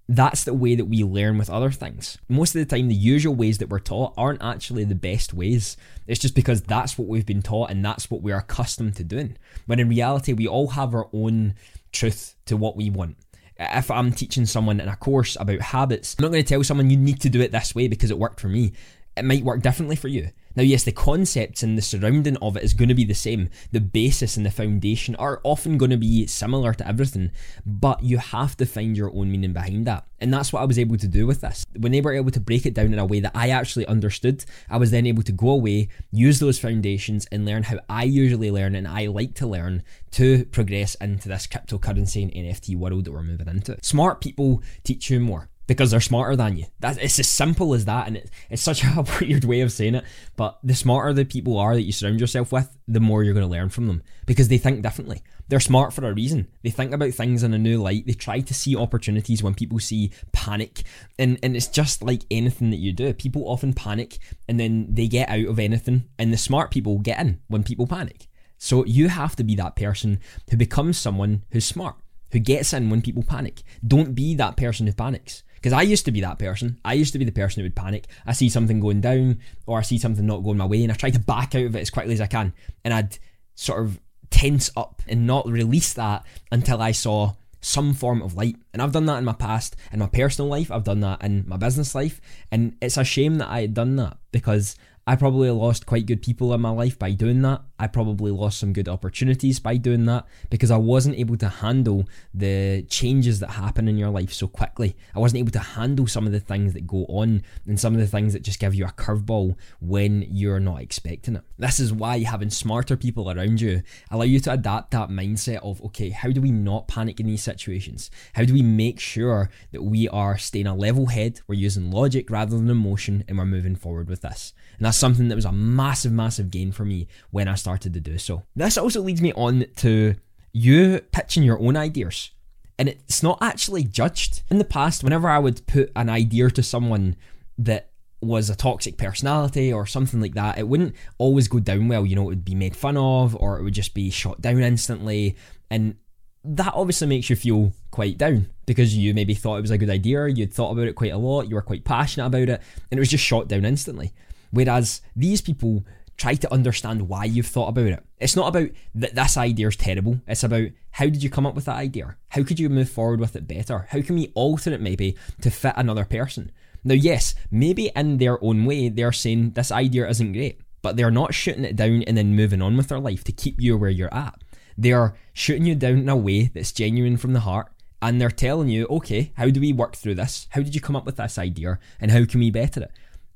that's 0.09 0.43
the 0.43 0.53
way 0.53 0.75
that 0.75 0.85
we 0.85 1.03
learn 1.03 1.37
with 1.37 1.49
other 1.49 1.71
things. 1.71 2.17
Most 2.27 2.55
of 2.55 2.59
the 2.59 2.75
time, 2.75 2.87
the 2.87 2.95
usual 2.95 3.35
ways 3.35 3.57
that 3.59 3.69
we're 3.69 3.79
taught 3.79 4.13
aren't 4.17 4.43
actually 4.43 4.83
the 4.83 4.95
best 4.95 5.33
ways. 5.33 5.77
It's 6.07 6.19
just 6.19 6.35
because 6.35 6.61
that's 6.61 6.97
what 6.97 7.07
we've 7.07 7.25
been 7.25 7.41
taught 7.41 7.71
and 7.71 7.83
that's 7.83 8.11
what 8.11 8.21
we're 8.21 8.37
accustomed 8.37 8.95
to 8.97 9.03
doing. 9.03 9.37
When 9.65 9.79
in 9.79 9.89
reality, 9.89 10.33
we 10.33 10.47
all 10.47 10.69
have 10.69 10.93
our 10.93 11.07
own 11.13 11.55
truth 11.91 12.35
to 12.45 12.57
what 12.57 12.75
we 12.75 12.89
want 12.89 13.17
if 13.59 13.91
I'm 13.91 14.11
teaching 14.11 14.45
someone 14.45 14.79
in 14.79 14.87
a 14.87 14.95
course 14.95 15.37
about 15.39 15.61
habits, 15.61 16.15
I'm 16.17 16.23
not 16.23 16.31
going 16.31 16.43
to 16.43 16.47
tell 16.47 16.63
someone 16.63 16.89
you 16.89 16.97
need 16.97 17.21
to 17.21 17.29
do 17.29 17.41
it 17.41 17.51
this 17.51 17.75
way 17.75 17.87
because 17.87 18.11
it 18.11 18.17
worked 18.17 18.39
for 18.39 18.47
me. 18.47 18.73
It 19.15 19.25
might 19.25 19.43
work 19.43 19.61
differently 19.61 19.95
for 19.95 20.07
you. 20.07 20.29
Now, 20.55 20.63
yes, 20.63 20.83
the 20.83 20.91
concepts 20.91 21.63
and 21.63 21.77
the 21.77 21.81
surrounding 21.81 22.37
of 22.37 22.57
it 22.57 22.63
is 22.63 22.75
going 22.75 22.89
to 22.89 22.95
be 22.95 23.05
the 23.05 23.15
same. 23.15 23.49
The 23.71 23.81
basis 23.81 24.37
and 24.37 24.45
the 24.45 24.51
foundation 24.51 25.15
are 25.15 25.41
often 25.43 25.79
going 25.79 25.89
to 25.91 25.97
be 25.97 26.27
similar 26.27 26.73
to 26.75 26.87
everything, 26.87 27.31
but 27.65 28.03
you 28.03 28.19
have 28.19 28.55
to 28.57 28.65
find 28.65 28.95
your 28.95 29.11
own 29.15 29.31
meaning 29.31 29.53
behind 29.53 29.87
that. 29.87 30.05
And 30.19 30.31
that's 30.31 30.53
what 30.53 30.61
I 30.61 30.65
was 30.65 30.77
able 30.77 30.97
to 30.97 31.07
do 31.07 31.25
with 31.25 31.41
this. 31.41 31.65
When 31.77 31.91
they 31.91 32.01
were 32.01 32.13
able 32.13 32.31
to 32.31 32.39
break 32.39 32.67
it 32.67 32.75
down 32.75 32.93
in 32.93 32.99
a 32.99 33.05
way 33.05 33.19
that 33.19 33.35
I 33.35 33.49
actually 33.49 33.87
understood, 33.87 34.45
I 34.69 34.77
was 34.77 34.91
then 34.91 35.07
able 35.07 35.23
to 35.23 35.31
go 35.31 35.49
away, 35.49 35.89
use 36.11 36.39
those 36.39 36.59
foundations, 36.59 37.27
and 37.31 37.45
learn 37.45 37.63
how 37.63 37.79
I 37.89 38.03
usually 38.03 38.51
learn 38.51 38.75
and 38.75 38.87
I 38.87 39.07
like 39.07 39.33
to 39.35 39.47
learn 39.47 39.83
to 40.11 40.45
progress 40.45 40.95
into 40.95 41.29
this 41.29 41.47
cryptocurrency 41.47 42.21
and 42.21 42.31
NFT 42.31 42.77
world 42.77 43.05
that 43.05 43.11
we're 43.11 43.23
moving 43.23 43.47
into. 43.47 43.77
Smart 43.81 44.21
people 44.21 44.61
teach 44.83 45.09
you 45.09 45.19
more 45.19 45.49
because 45.67 45.91
they're 45.91 46.01
smarter 46.01 46.35
than 46.35 46.57
you. 46.57 46.65
That 46.79 46.97
it's 47.01 47.19
as 47.19 47.27
simple 47.27 47.73
as 47.73 47.85
that, 47.85 48.07
and 48.07 48.17
it, 48.17 48.29
it's 48.49 48.61
such 48.61 48.83
a 48.83 49.05
weird 49.21 49.45
way 49.45 49.61
of 49.61 49.71
saying 49.71 49.95
it. 49.95 50.05
But 50.35 50.59
the 50.63 50.75
smarter 50.75 51.13
the 51.13 51.25
people 51.25 51.57
are 51.57 51.73
that 51.73 51.83
you 51.83 51.91
surround 51.91 52.19
yourself 52.19 52.51
with, 52.51 52.77
the 52.87 52.99
more 52.99 53.23
you're 53.23 53.33
going 53.33 53.45
to 53.45 53.51
learn 53.51 53.69
from 53.69 53.87
them 53.87 54.03
because 54.25 54.47
they 54.47 54.57
think 54.57 54.81
differently. 54.81 55.21
They're 55.47 55.59
smart 55.59 55.93
for 55.93 56.05
a 56.07 56.13
reason. 56.13 56.47
They 56.63 56.69
think 56.69 56.93
about 56.93 57.13
things 57.13 57.43
in 57.43 57.53
a 57.53 57.57
new 57.57 57.81
light. 57.81 58.05
They 58.05 58.13
try 58.13 58.39
to 58.39 58.53
see 58.53 58.75
opportunities 58.75 59.43
when 59.43 59.53
people 59.53 59.79
see 59.79 60.11
panic, 60.31 60.83
and 61.17 61.39
and 61.43 61.55
it's 61.55 61.67
just 61.67 62.03
like 62.03 62.23
anything 62.29 62.69
that 62.71 62.77
you 62.77 62.91
do. 62.91 63.13
People 63.13 63.47
often 63.47 63.73
panic, 63.73 64.17
and 64.47 64.59
then 64.59 64.87
they 64.89 65.07
get 65.07 65.29
out 65.29 65.45
of 65.45 65.59
anything, 65.59 66.05
and 66.17 66.33
the 66.33 66.37
smart 66.37 66.71
people 66.71 66.99
get 66.99 67.19
in 67.19 67.41
when 67.47 67.63
people 67.63 67.87
panic. 67.87 68.27
So 68.57 68.85
you 68.85 69.09
have 69.09 69.35
to 69.35 69.43
be 69.43 69.55
that 69.55 69.75
person 69.75 70.21
who 70.49 70.55
becomes 70.55 70.97
someone 70.97 71.43
who's 71.51 71.65
smart, 71.65 71.95
who 72.31 72.39
gets 72.39 72.71
in 72.71 72.89
when 72.89 73.01
people 73.01 73.23
panic. 73.23 73.61
Don't 73.85 74.15
be 74.15 74.35
that 74.35 74.55
person 74.55 74.87
who 74.87 74.93
panics 74.93 75.43
because 75.63 75.71
I 75.71 75.83
used 75.83 76.03
to 76.05 76.11
be 76.11 76.19
that 76.19 76.39
person. 76.39 76.77
I 76.83 76.91
used 76.91 77.13
to 77.13 77.19
be 77.19 77.23
the 77.23 77.31
person 77.31 77.61
who 77.61 77.63
would 77.63 77.75
panic. 77.75 78.07
I 78.25 78.33
see 78.33 78.49
something 78.49 78.81
going 78.81 78.99
down 78.99 79.39
or 79.65 79.79
I 79.79 79.81
see 79.81 79.97
something 79.97 80.25
not 80.25 80.43
going 80.43 80.57
my 80.57 80.65
way 80.65 80.83
and 80.83 80.91
I 80.91 80.95
try 80.95 81.09
to 81.09 81.19
back 81.19 81.55
out 81.55 81.63
of 81.63 81.75
it 81.77 81.79
as 81.79 81.89
quickly 81.89 82.13
as 82.13 82.19
I 82.19 82.27
can. 82.27 82.53
And 82.83 82.93
I'd 82.93 83.17
sort 83.55 83.81
of 83.81 83.97
tense 84.29 84.71
up 84.75 85.01
and 85.07 85.25
not 85.25 85.47
release 85.47 85.93
that 85.93 86.25
until 86.51 86.81
I 86.81 86.91
saw 86.91 87.35
some 87.61 87.93
form 87.93 88.21
of 88.21 88.35
light. 88.35 88.57
And 88.73 88.81
I've 88.81 88.91
done 88.91 89.05
that 89.05 89.19
in 89.19 89.23
my 89.23 89.31
past, 89.31 89.77
in 89.93 89.99
my 89.99 90.07
personal 90.07 90.49
life, 90.49 90.69
I've 90.69 90.83
done 90.83 90.99
that 90.99 91.23
in 91.23 91.45
my 91.47 91.55
business 91.55 91.95
life. 91.95 92.19
And 92.51 92.75
it's 92.81 92.97
a 92.97 93.05
shame 93.05 93.35
that 93.35 93.47
I 93.47 93.61
had 93.61 93.73
done 93.73 93.95
that 93.95 94.17
because 94.33 94.75
I 95.05 95.17
probably 95.17 95.49
lost 95.49 95.85
quite 95.85 96.05
good 96.05 96.21
people 96.21 96.53
in 96.53 96.61
my 96.61 96.69
life 96.69 96.97
by 96.97 97.11
doing 97.11 97.41
that. 97.41 97.61
I 97.77 97.87
probably 97.87 98.31
lost 98.31 98.57
some 98.57 98.71
good 98.71 98.87
opportunities 98.87 99.59
by 99.59 99.75
doing 99.75 100.05
that 100.05 100.25
because 100.49 100.71
I 100.71 100.77
wasn't 100.77 101.17
able 101.17 101.35
to 101.37 101.49
handle 101.49 102.07
the 102.33 102.83
changes 102.83 103.41
that 103.41 103.51
happen 103.51 103.89
in 103.89 103.97
your 103.97 104.09
life 104.09 104.31
so 104.31 104.47
quickly. 104.47 104.95
I 105.13 105.19
wasn't 105.19 105.39
able 105.39 105.51
to 105.51 105.59
handle 105.59 106.07
some 106.07 106.25
of 106.25 106.31
the 106.31 106.39
things 106.39 106.71
that 106.73 106.87
go 106.87 107.05
on 107.09 107.43
and 107.67 107.77
some 107.77 107.93
of 107.93 107.99
the 107.99 108.07
things 108.07 108.31
that 108.31 108.43
just 108.43 108.61
give 108.61 108.73
you 108.73 108.85
a 108.85 108.91
curveball 108.91 109.57
when 109.81 110.25
you're 110.29 110.61
not 110.61 110.81
expecting 110.81 111.35
it. 111.35 111.43
This 111.57 111.81
is 111.81 111.91
why 111.91 112.19
having 112.19 112.49
smarter 112.49 112.95
people 112.95 113.29
around 113.29 113.59
you 113.59 113.83
allow 114.09 114.23
you 114.23 114.39
to 114.39 114.53
adapt 114.53 114.91
that 114.91 115.09
mindset 115.09 115.57
of 115.57 115.81
okay, 115.83 116.11
how 116.11 116.29
do 116.29 116.39
we 116.39 116.51
not 116.51 116.87
panic 116.87 117.19
in 117.19 117.27
these 117.27 117.43
situations? 117.43 118.09
How 118.33 118.45
do 118.45 118.53
we 118.53 118.61
make 118.61 119.01
sure 119.01 119.49
that 119.73 119.83
we 119.83 120.07
are 120.07 120.37
staying 120.37 120.67
a 120.67 120.75
level 120.75 121.07
head, 121.07 121.41
we're 121.47 121.55
using 121.55 121.91
logic 121.91 122.29
rather 122.29 122.55
than 122.55 122.69
emotion, 122.69 123.25
and 123.27 123.37
we're 123.37 123.45
moving 123.45 123.75
forward 123.75 124.07
with 124.07 124.21
this? 124.21 124.53
And 124.77 124.85
that's 124.85 124.92
something 124.95 125.27
that 125.27 125.35
was 125.35 125.45
a 125.45 125.51
massive, 125.51 126.11
massive 126.11 126.51
gain 126.51 126.71
for 126.71 126.85
me 126.85 127.07
when 127.31 127.47
I 127.47 127.55
started 127.55 127.93
to 127.93 127.99
do 127.99 128.17
so. 128.17 128.43
This 128.55 128.77
also 128.77 129.01
leads 129.01 129.21
me 129.21 129.33
on 129.33 129.65
to 129.77 130.15
you 130.51 131.01
pitching 131.11 131.43
your 131.43 131.59
own 131.59 131.75
ideas. 131.75 132.31
And 132.79 132.89
it's 132.89 133.21
not 133.21 133.37
actually 133.41 133.83
judged. 133.83 134.41
In 134.49 134.57
the 134.57 134.65
past, 134.65 135.03
whenever 135.03 135.29
I 135.29 135.39
would 135.39 135.65
put 135.67 135.91
an 135.95 136.09
idea 136.09 136.49
to 136.49 136.63
someone 136.63 137.15
that 137.57 137.89
was 138.21 138.49
a 138.49 138.55
toxic 138.55 138.97
personality 138.97 139.71
or 139.71 139.85
something 139.85 140.21
like 140.21 140.33
that, 140.33 140.57
it 140.57 140.67
wouldn't 140.67 140.95
always 141.17 141.47
go 141.47 141.59
down 141.59 141.87
well. 141.87 142.05
You 142.05 142.15
know, 142.15 142.23
it 142.23 142.27
would 142.27 142.45
be 142.45 142.55
made 142.55 142.75
fun 142.75 142.97
of 142.97 143.35
or 143.35 143.59
it 143.59 143.63
would 143.63 143.73
just 143.73 143.93
be 143.93 144.09
shot 144.09 144.41
down 144.41 144.59
instantly. 144.61 145.35
And 145.69 145.95
that 146.43 146.73
obviously 146.73 147.07
makes 147.07 147.29
you 147.29 147.35
feel 147.35 147.73
quite 147.91 148.17
down 148.17 148.49
because 148.65 148.95
you 148.95 149.13
maybe 149.13 149.33
thought 149.33 149.57
it 149.57 149.61
was 149.61 149.71
a 149.71 149.77
good 149.77 149.89
idea, 149.89 150.27
you'd 150.27 150.53
thought 150.53 150.71
about 150.71 150.87
it 150.87 150.95
quite 150.95 151.13
a 151.13 151.17
lot, 151.17 151.47
you 151.47 151.55
were 151.55 151.61
quite 151.61 151.85
passionate 151.85 152.25
about 152.25 152.49
it, 152.49 152.61
and 152.91 152.97
it 152.97 152.99
was 152.99 153.09
just 153.09 153.23
shot 153.23 153.47
down 153.47 153.65
instantly. 153.65 154.13
Whereas 154.53 155.01
these 155.15 155.41
people 155.41 155.83
try 156.15 156.35
to 156.35 156.53
understand 156.53 157.09
why 157.09 157.25
you've 157.25 157.47
thought 157.47 157.69
about 157.69 157.87
it. 157.87 158.03
It's 158.19 158.35
not 158.35 158.49
about 158.49 158.69
that 158.93 159.15
this 159.15 159.35
idea 159.35 159.67
is 159.67 159.75
terrible. 159.75 160.21
It's 160.27 160.43
about 160.43 160.67
how 160.91 161.05
did 161.05 161.23
you 161.23 161.29
come 161.31 161.47
up 161.47 161.55
with 161.55 161.65
that 161.65 161.75
idea? 161.75 162.17
How 162.29 162.43
could 162.43 162.59
you 162.59 162.69
move 162.69 162.89
forward 162.89 163.19
with 163.19 163.35
it 163.35 163.47
better? 163.47 163.87
How 163.89 164.01
can 164.03 164.15
we 164.15 164.31
alter 164.35 164.71
it 164.71 164.79
maybe 164.79 165.17
to 165.41 165.49
fit 165.49 165.73
another 165.75 166.05
person? 166.05 166.51
Now, 166.83 166.93
yes, 166.93 167.33
maybe 167.49 167.91
in 167.95 168.17
their 168.17 168.41
own 168.43 168.65
way, 168.65 168.89
they're 168.89 169.11
saying 169.11 169.51
this 169.51 169.71
idea 169.71 170.07
isn't 170.07 170.33
great, 170.33 170.61
but 170.83 170.97
they're 170.97 171.09
not 171.09 171.33
shooting 171.33 171.65
it 171.65 171.75
down 171.75 172.03
and 172.03 172.15
then 172.15 172.35
moving 172.35 172.61
on 172.61 172.77
with 172.77 172.89
their 172.89 172.99
life 172.99 173.23
to 173.23 173.31
keep 173.31 173.59
you 173.59 173.75
where 173.75 173.89
you're 173.89 174.13
at. 174.13 174.35
They 174.77 174.91
are 174.91 175.15
shooting 175.33 175.65
you 175.65 175.73
down 175.73 175.97
in 175.97 176.09
a 176.09 176.15
way 176.15 176.51
that's 176.53 176.71
genuine 176.71 177.17
from 177.17 177.33
the 177.33 177.39
heart 177.39 177.71
and 178.03 178.19
they're 178.19 178.29
telling 178.29 178.67
you, 178.67 178.85
okay, 178.87 179.31
how 179.37 179.49
do 179.49 179.61
we 179.61 179.71
work 179.71 179.95
through 179.95 180.15
this? 180.15 180.47
How 180.51 180.61
did 180.61 180.75
you 180.75 180.81
come 180.81 180.95
up 180.95 181.05
with 181.05 181.15
this 181.15 181.37
idea 181.37 181.79
and 182.01 182.11
how 182.11 182.25
can 182.25 182.41
we 182.41 182.51
better 182.51 182.83
it? 182.83 182.91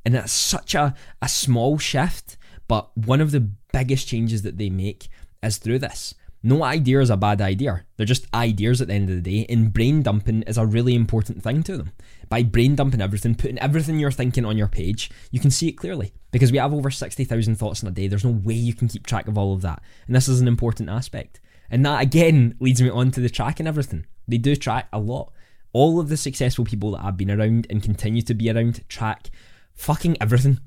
And 0.08 0.16
it's 0.16 0.32
such 0.32 0.74
a, 0.74 0.96
a 1.22 1.28
small 1.28 1.78
shift, 1.78 2.38
but 2.70 2.98
one 2.98 3.20
of 3.20 3.32
the 3.32 3.42
biggest 3.74 4.08
changes 4.08 4.42
that 4.44 4.58
they 4.58 4.70
make 4.70 5.10
is 5.44 5.58
through 5.58 5.80
this. 5.80 6.16
No 6.42 6.64
idea 6.64 7.02
is 7.02 7.10
a 7.10 7.18
bad 7.18 7.42
idea. 7.42 7.84
They're 7.98 8.06
just 8.06 8.34
ideas 8.34 8.80
at 8.80 8.88
the 8.88 8.94
end 8.94 9.10
of 9.10 9.22
the 9.22 9.22
day, 9.22 9.46
and 9.50 9.74
brain 9.74 10.04
dumping 10.04 10.44
is 10.44 10.58
a 10.58 10.66
really 10.66 10.96
important 10.96 11.44
thing 11.44 11.62
to 11.64 11.76
them. 11.76 11.92
By 12.30 12.44
brain 12.44 12.74
dumping 12.74 13.02
everything, 13.02 13.36
putting 13.36 13.60
everything 13.60 14.00
you're 14.00 14.10
thinking 14.10 14.46
on 14.46 14.58
your 14.58 14.70
page, 14.70 15.12
you 15.30 15.42
can 15.42 15.52
see 15.52 15.68
it 15.68 15.74
clearly. 15.74 16.14
Because 16.32 16.54
we 16.54 16.58
have 16.58 16.74
over 16.74 16.90
60,000 16.90 17.56
thoughts 17.56 17.84
in 17.84 17.90
a 17.90 17.92
day, 17.92 18.08
there's 18.08 18.24
no 18.24 18.32
way 18.32 18.54
you 18.54 18.74
can 18.74 18.88
keep 18.88 19.06
track 19.06 19.28
of 19.28 19.38
all 19.38 19.54
of 19.54 19.62
that. 19.64 19.84
And 20.06 20.16
this 20.16 20.30
is 20.30 20.40
an 20.40 20.48
important 20.48 20.88
aspect. 20.88 21.42
And 21.70 21.86
that 21.86 22.02
again 22.02 22.56
leads 22.62 22.82
me 22.82 22.90
on 22.90 23.12
to 23.12 23.20
the 23.20 23.30
tracking 23.30 23.68
everything. 23.68 24.06
They 24.26 24.38
do 24.38 24.56
track 24.56 24.88
a 24.94 25.00
lot. 25.00 25.34
All 25.74 26.00
of 26.00 26.08
the 26.08 26.16
successful 26.16 26.64
people 26.64 26.92
that 26.92 27.04
I've 27.04 27.18
been 27.18 27.30
around 27.30 27.68
and 27.70 27.84
continue 27.84 28.22
to 28.22 28.34
be 28.34 28.50
around 28.50 28.88
track 28.88 29.32
fucking 29.78 30.18
everything. 30.20 30.60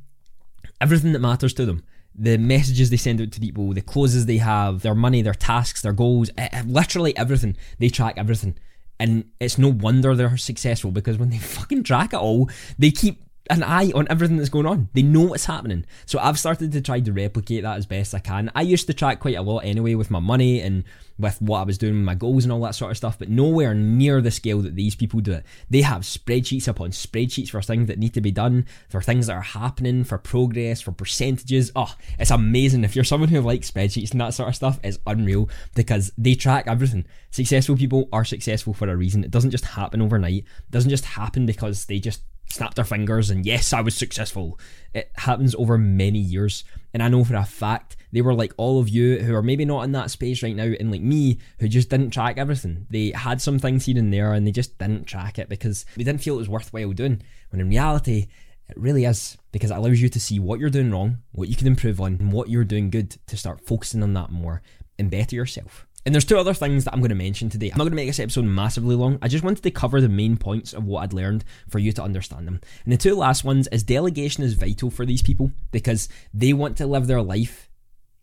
Everything 0.81 1.13
that 1.13 1.19
matters 1.19 1.53
to 1.55 1.67
them. 1.67 1.85
The 2.15 2.39
messages 2.39 2.91
they 2.91 2.97
send 2.97 3.21
out 3.21 3.33
to 3.33 3.41
people, 3.41 3.73
the 3.73 3.81
closes 3.81 4.27
they 4.27 4.39
have, 4.39 4.83
their 4.83 4.95
money, 4.95 5.23
their 5.23 5.35
tasks, 5.35 5.83
their 5.83 5.93
goals, 5.93 6.31
literally 6.65 7.17
everything. 7.17 7.57
They 7.79 7.89
track 7.89 8.15
everything. 8.17 8.57
And 8.99 9.25
it's 9.39 9.59
no 9.59 9.69
wonder 9.69 10.15
they're 10.15 10.37
successful 10.37 10.91
because 10.91 11.19
when 11.19 11.31
they 11.31 11.39
fucking 11.57 11.85
track 11.85 12.13
it 12.13 12.19
all, 12.19 12.51
they 12.79 12.91
keep 12.91 13.23
an 13.49 13.63
eye 13.63 13.91
on 13.95 14.07
everything 14.11 14.37
that's 14.37 14.49
going 14.49 14.67
on. 14.67 14.89
They 14.93 15.03
know 15.03 15.23
what's 15.23 15.47
happening. 15.47 15.85
So 16.07 16.19
I've 16.19 16.39
started 16.39 16.73
to 16.73 16.81
try 16.81 17.01
to 17.01 17.13
replicate 17.13 17.63
that 17.63 17.79
as 17.79 17.87
best 17.87 18.15
I 18.15 18.19
can. 18.19 18.51
I 18.55 18.63
used 18.63 18.87
to 18.87 18.95
track 18.95 19.21
quite 19.21 19.37
a 19.37 19.43
lot 19.43 19.65
anyway 19.65 19.95
with 19.95 20.11
my 20.11 20.21
money 20.21 20.61
and 20.61 20.85
with 21.19 21.41
what 21.43 21.61
I 21.61 21.65
was 21.65 21.79
doing, 21.79 22.03
my 22.03 22.15
goals 22.15 22.45
and 22.45 22.53
all 22.53 22.61
that 22.63 22.75
sort 22.75 22.91
of 22.91 22.97
stuff, 22.97 23.19
but 23.19 23.29
nowhere 23.29 23.75
near 23.75 24.21
the 24.21 24.31
scale 24.31 24.61
that 24.63 24.77
these 24.77 24.95
people 24.95 25.21
do 25.21 25.33
it. 25.33 25.45
They 25.69 25.83
have 25.83 26.03
spreadsheets 26.03 26.69
upon 26.69 26.91
spreadsheets 26.91 27.51
for 27.51 27.61
things 27.61 27.89
that 27.89 27.99
need 27.99 28.15
to 28.15 28.21
be 28.21 28.31
done, 28.31 28.67
for 28.89 29.03
things 29.03 29.27
that 29.27 29.35
are 29.35 29.43
happening, 29.43 30.05
for 30.05 30.19
progress, 30.19 30.81
for 30.81 30.93
percentages. 30.93 31.73
Oh, 31.77 31.95
it's 32.19 32.31
amazing. 32.31 32.85
If 32.85 32.95
you're 32.95 33.05
someone 33.05 33.29
who 33.29 33.41
likes 33.41 33.71
spreadsheets 33.71 34.13
and 34.13 34.21
that 34.21 34.35
sort 34.35 34.49
of 34.49 34.57
stuff, 34.57 34.81
it's 34.83 34.99
unreal 35.07 35.49
because 35.75 36.13
they 36.17 36.35
track 36.35 36.67
everything. 36.67 37.05
Successful 37.31 37.77
people 37.77 38.09
are 38.13 38.25
successful 38.25 38.75
for 38.75 38.89
a 38.89 38.97
reason. 38.97 39.25
It 39.25 39.31
doesn't 39.31 39.51
just 39.51 39.65
happen 39.65 40.01
overnight. 40.01 40.45
It 40.45 40.71
doesn't 40.71 40.91
just 40.91 41.05
happen 41.05 41.47
because 41.47 41.87
they 41.87 41.99
just 41.99 42.23
snapped 42.53 42.77
their 42.77 42.85
fingers 42.85 43.31
and 43.31 43.47
yes, 43.47 43.73
I 43.73 43.81
was 43.81 43.95
successful. 43.95 44.59
It 44.95 45.11
happens 45.17 45.55
over 45.55 45.79
many 45.79 46.19
years. 46.19 46.65
And 46.93 47.03
I 47.03 47.09
know 47.09 47.25
for 47.25 47.35
a 47.35 47.45
fact 47.45 47.97
they 48.13 48.21
were 48.21 48.35
like 48.35 48.53
all 48.57 48.81
of 48.81 48.89
you 48.89 49.19
who 49.19 49.35
are 49.35 49.43
maybe 49.43 49.65
not 49.65 49.83
in 49.85 49.93
that 49.93 50.11
space 50.11 50.43
right 50.43 50.57
now, 50.57 50.73
and 50.79 50.91
like 50.91 51.03
me 51.03 51.39
who 51.59 51.69
just 51.69 51.91
didn't 51.91 52.11
track 52.11 52.39
everything. 52.39 52.87
They 52.91 53.13
had 53.15 53.41
some 53.41 53.59
things 53.59 53.87
here 53.87 53.99
and 53.99 54.13
there 54.13 54.33
and 54.33 54.47
they 54.47 54.53
just 54.53 54.79
didn't 54.79 55.07
track 55.07 55.39
it 55.39 55.49
because 55.49 55.87
they 55.97 56.05
didn't 56.05 56.23
feel 56.23 56.35
it 56.35 56.39
was 56.39 56.49
worthwhile 56.49 56.93
doing. 56.93 57.23
When 57.51 57.61
in 57.61 57.69
reality, 57.69 58.29
it 58.69 58.77
really 58.79 59.05
is 59.05 59.37
because 59.53 59.71
it 59.71 59.77
allows 59.77 60.01
you 60.01 60.09
to 60.09 60.21
see 60.21 60.39
what 60.39 60.61
you're 60.61 60.71
doing 60.71 60.91
wrong, 60.91 61.19
what 61.33 61.49
you 61.49 61.57
can 61.57 61.67
improve 61.67 62.01
on, 62.01 62.17
and 62.21 62.33
what 62.33 62.49
you're 62.49 62.65
doing 62.65 62.91
good 62.91 63.17
to 63.27 63.37
start 63.37 63.67
focusing 63.67 64.03
on 64.03 64.15
that 64.15 64.31
more 64.31 64.63
and 64.99 65.11
better 65.11 65.35
yourself. 65.35 65.87
And 66.07 66.15
there's 66.15 66.25
two 66.25 66.39
other 66.39 66.55
things 66.55 66.85
that 66.85 66.95
I'm 66.95 67.01
going 67.01 67.11
to 67.11 67.15
mention 67.15 67.51
today. 67.51 67.71
I'm 67.71 67.77
not 67.77 67.85
going 67.85 67.93
to 67.93 67.97
make 67.97 68.09
this 68.09 68.21
episode 68.21 68.47
massively 68.47 68.97
long. 68.97 69.19
I 69.21 69.29
just 69.29 69.45
wanted 69.45 69.63
to 69.63 69.71
cover 69.71 70.01
the 70.01 70.09
main 70.09 70.39
points 70.39 70.73
of 70.73 70.85
what 70.85 71.03
I'd 71.03 71.13
learned 71.13 71.45
for 71.69 71.79
you 71.79 71.93
to 71.93 72.03
understand 72.03 72.47
them. 72.47 72.61
And 72.85 72.93
the 72.93 72.97
two 72.97 73.15
last 73.15 73.45
ones 73.45 73.69
is 73.69 73.83
delegation 73.83 74.43
is 74.43 74.55
vital 74.55 74.91
for 74.91 75.05
these 75.05 75.23
people 75.23 75.53
because 75.73 76.09
they 76.33 76.55
want 76.55 76.79
to 76.79 76.87
live 76.87 77.07
their 77.07 77.21
life 77.21 77.69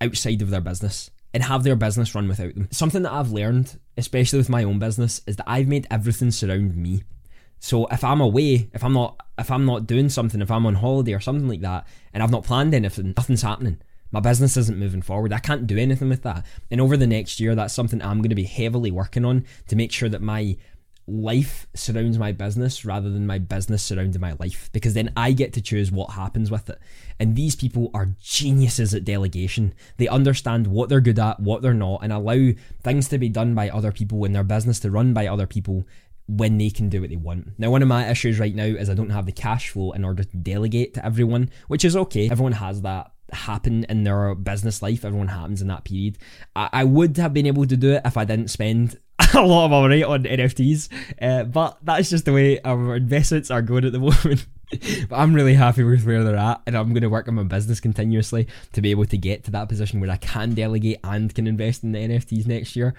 outside 0.01 0.41
of 0.41 0.50
their 0.50 0.62
business 0.62 1.12
and 1.34 1.43
have 1.43 1.63
their 1.63 1.75
business 1.75 2.15
run 2.15 2.27
without 2.27 2.55
them. 2.55 2.67
Something 2.72 3.03
that 3.03 3.13
I've 3.13 3.31
learned, 3.31 3.79
especially 3.96 4.39
with 4.39 4.50
my 4.50 4.63
own 4.63 4.79
business, 4.79 5.22
is 5.27 5.36
that 5.36 5.50
I've 5.50 5.67
made 5.67 5.86
everything 5.91 6.31
surround 6.31 6.75
me. 6.75 7.03
So 7.60 7.86
if 7.88 8.03
I'm 8.03 8.22
away, 8.22 8.69
if 8.74 8.84
I'm 8.84 8.93
not 8.93 9.24
if 9.38 9.51
I'm 9.51 9.65
not 9.65 9.86
doing 9.86 10.10
something, 10.10 10.41
if 10.41 10.50
I'm 10.50 10.65
on 10.65 10.75
holiday 10.75 11.13
or 11.13 11.19
something 11.19 11.48
like 11.48 11.62
that, 11.62 11.88
and 12.12 12.24
I've 12.24 12.31
not 12.31 12.43
planned 12.43 12.74
anything, 12.74 13.13
nothing's 13.15 13.43
happening 13.43 13.79
my 14.11 14.19
business 14.19 14.57
isn't 14.57 14.77
moving 14.77 15.01
forward. 15.01 15.33
I 15.33 15.39
can't 15.39 15.67
do 15.67 15.77
anything 15.77 16.09
with 16.09 16.23
that. 16.23 16.45
And 16.71 16.79
over 16.79 16.97
the 16.97 17.07
next 17.07 17.39
year, 17.39 17.55
that's 17.55 17.73
something 17.73 18.01
I'm 18.01 18.19
going 18.19 18.29
to 18.29 18.35
be 18.35 18.45
heavily 18.45 18.91
working 18.91 19.25
on 19.25 19.45
to 19.67 19.75
make 19.75 19.91
sure 19.91 20.09
that 20.09 20.21
my 20.21 20.57
life 21.07 21.67
surrounds 21.73 22.19
my 22.19 22.33
business 22.33 22.83
rather 22.83 23.09
than 23.09 23.25
my 23.25 23.37
business 23.39 23.81
surrounding 23.81 24.19
my 24.19 24.33
life 24.39 24.69
because 24.73 24.93
then 24.93 25.11
I 25.15 25.31
get 25.31 25.53
to 25.53 25.61
choose 25.61 25.89
what 25.89 26.11
happens 26.11 26.51
with 26.51 26.69
it. 26.69 26.79
And 27.17 27.35
these 27.35 27.55
people 27.55 27.89
are 27.93 28.15
geniuses 28.19 28.93
at 28.93 29.05
delegation. 29.05 29.73
They 29.95 30.09
understand 30.09 30.67
what 30.67 30.89
they're 30.89 30.99
good 30.99 31.17
at, 31.17 31.39
what 31.39 31.61
they're 31.61 31.73
not, 31.73 32.03
and 32.03 32.11
allow 32.11 32.51
things 32.83 33.07
to 33.09 33.17
be 33.17 33.29
done 33.29 33.55
by 33.55 33.69
other 33.69 33.93
people 33.93 34.25
and 34.25 34.35
their 34.35 34.43
business 34.43 34.81
to 34.81 34.91
run 34.91 35.13
by 35.13 35.27
other 35.27 35.47
people 35.47 35.85
when 36.27 36.57
they 36.57 36.69
can 36.69 36.89
do 36.89 36.99
what 36.99 37.09
they 37.09 37.15
want. 37.15 37.57
Now, 37.57 37.71
one 37.71 37.81
of 37.81 37.87
my 37.87 38.09
issues 38.09 38.37
right 38.37 38.53
now 38.53 38.65
is 38.65 38.89
I 38.89 38.93
don't 38.93 39.11
have 39.11 39.25
the 39.25 39.31
cash 39.31 39.69
flow 39.69 39.93
in 39.93 40.03
order 40.03 40.25
to 40.25 40.37
delegate 40.37 40.93
to 40.95 41.05
everyone, 41.05 41.49
which 41.69 41.85
is 41.85 41.95
okay. 41.95 42.29
Everyone 42.29 42.51
has 42.51 42.81
that 42.81 43.11
happen 43.31 43.86
in 43.86 44.03
their 44.03 44.36
business 44.36 44.81
life. 44.81 45.03
Everyone 45.03 45.27
happens 45.27 45.62
in 45.62 45.67
that 45.67 45.84
period. 45.84 46.17
I, 46.55 46.69
I 46.72 46.84
would 46.84 47.17
have 47.17 47.34
been 47.34 47.46
able 47.46 47.65
to 47.65 47.77
do 47.77 47.93
it 47.93 48.01
if 48.05 48.17
I 48.17 48.25
didn't 48.25 48.50
spend 48.50 48.98
a 49.34 49.41
lot 49.41 49.65
of 49.65 49.72
money 49.72 50.03
on 50.03 50.24
NFTs, 50.24 50.89
uh, 51.22 51.43
but 51.43 51.77
that's 51.84 52.10
just 52.10 52.25
the 52.25 52.34
way 52.34 52.60
our 52.62 52.96
investments 52.96 53.50
are 53.50 53.62
going 53.62 53.86
at 53.86 53.91
the 53.91 54.00
moment. 54.00 54.46
but 55.10 55.15
I'm 55.15 55.34
really 55.34 55.53
happy 55.53 55.84
with 55.84 56.05
where 56.05 56.24
they're 56.24 56.36
at, 56.36 56.62
and 56.67 56.77
I'm 56.77 56.89
going 56.89 57.01
to 57.01 57.10
work 57.10 57.27
on 57.27 57.36
my 57.36 57.43
business 57.43 57.79
continuously 57.79 58.48
to 58.74 58.81
be 58.81 58.91
able 58.91 59.05
to 59.05 59.17
get 59.17 59.43
to 59.46 59.51
that 59.51 59.69
position 59.69 60.00
where 60.00 60.12
I 60.12 60.17
can 60.17 60.53
delegate 60.53 61.00
and 61.03 61.34
can 61.34 61.48
invest 61.48 61.84
in 61.84 61.93
the 61.93 62.00
NFTs 62.00 62.48
next 62.48 62.75
year. 62.75 62.93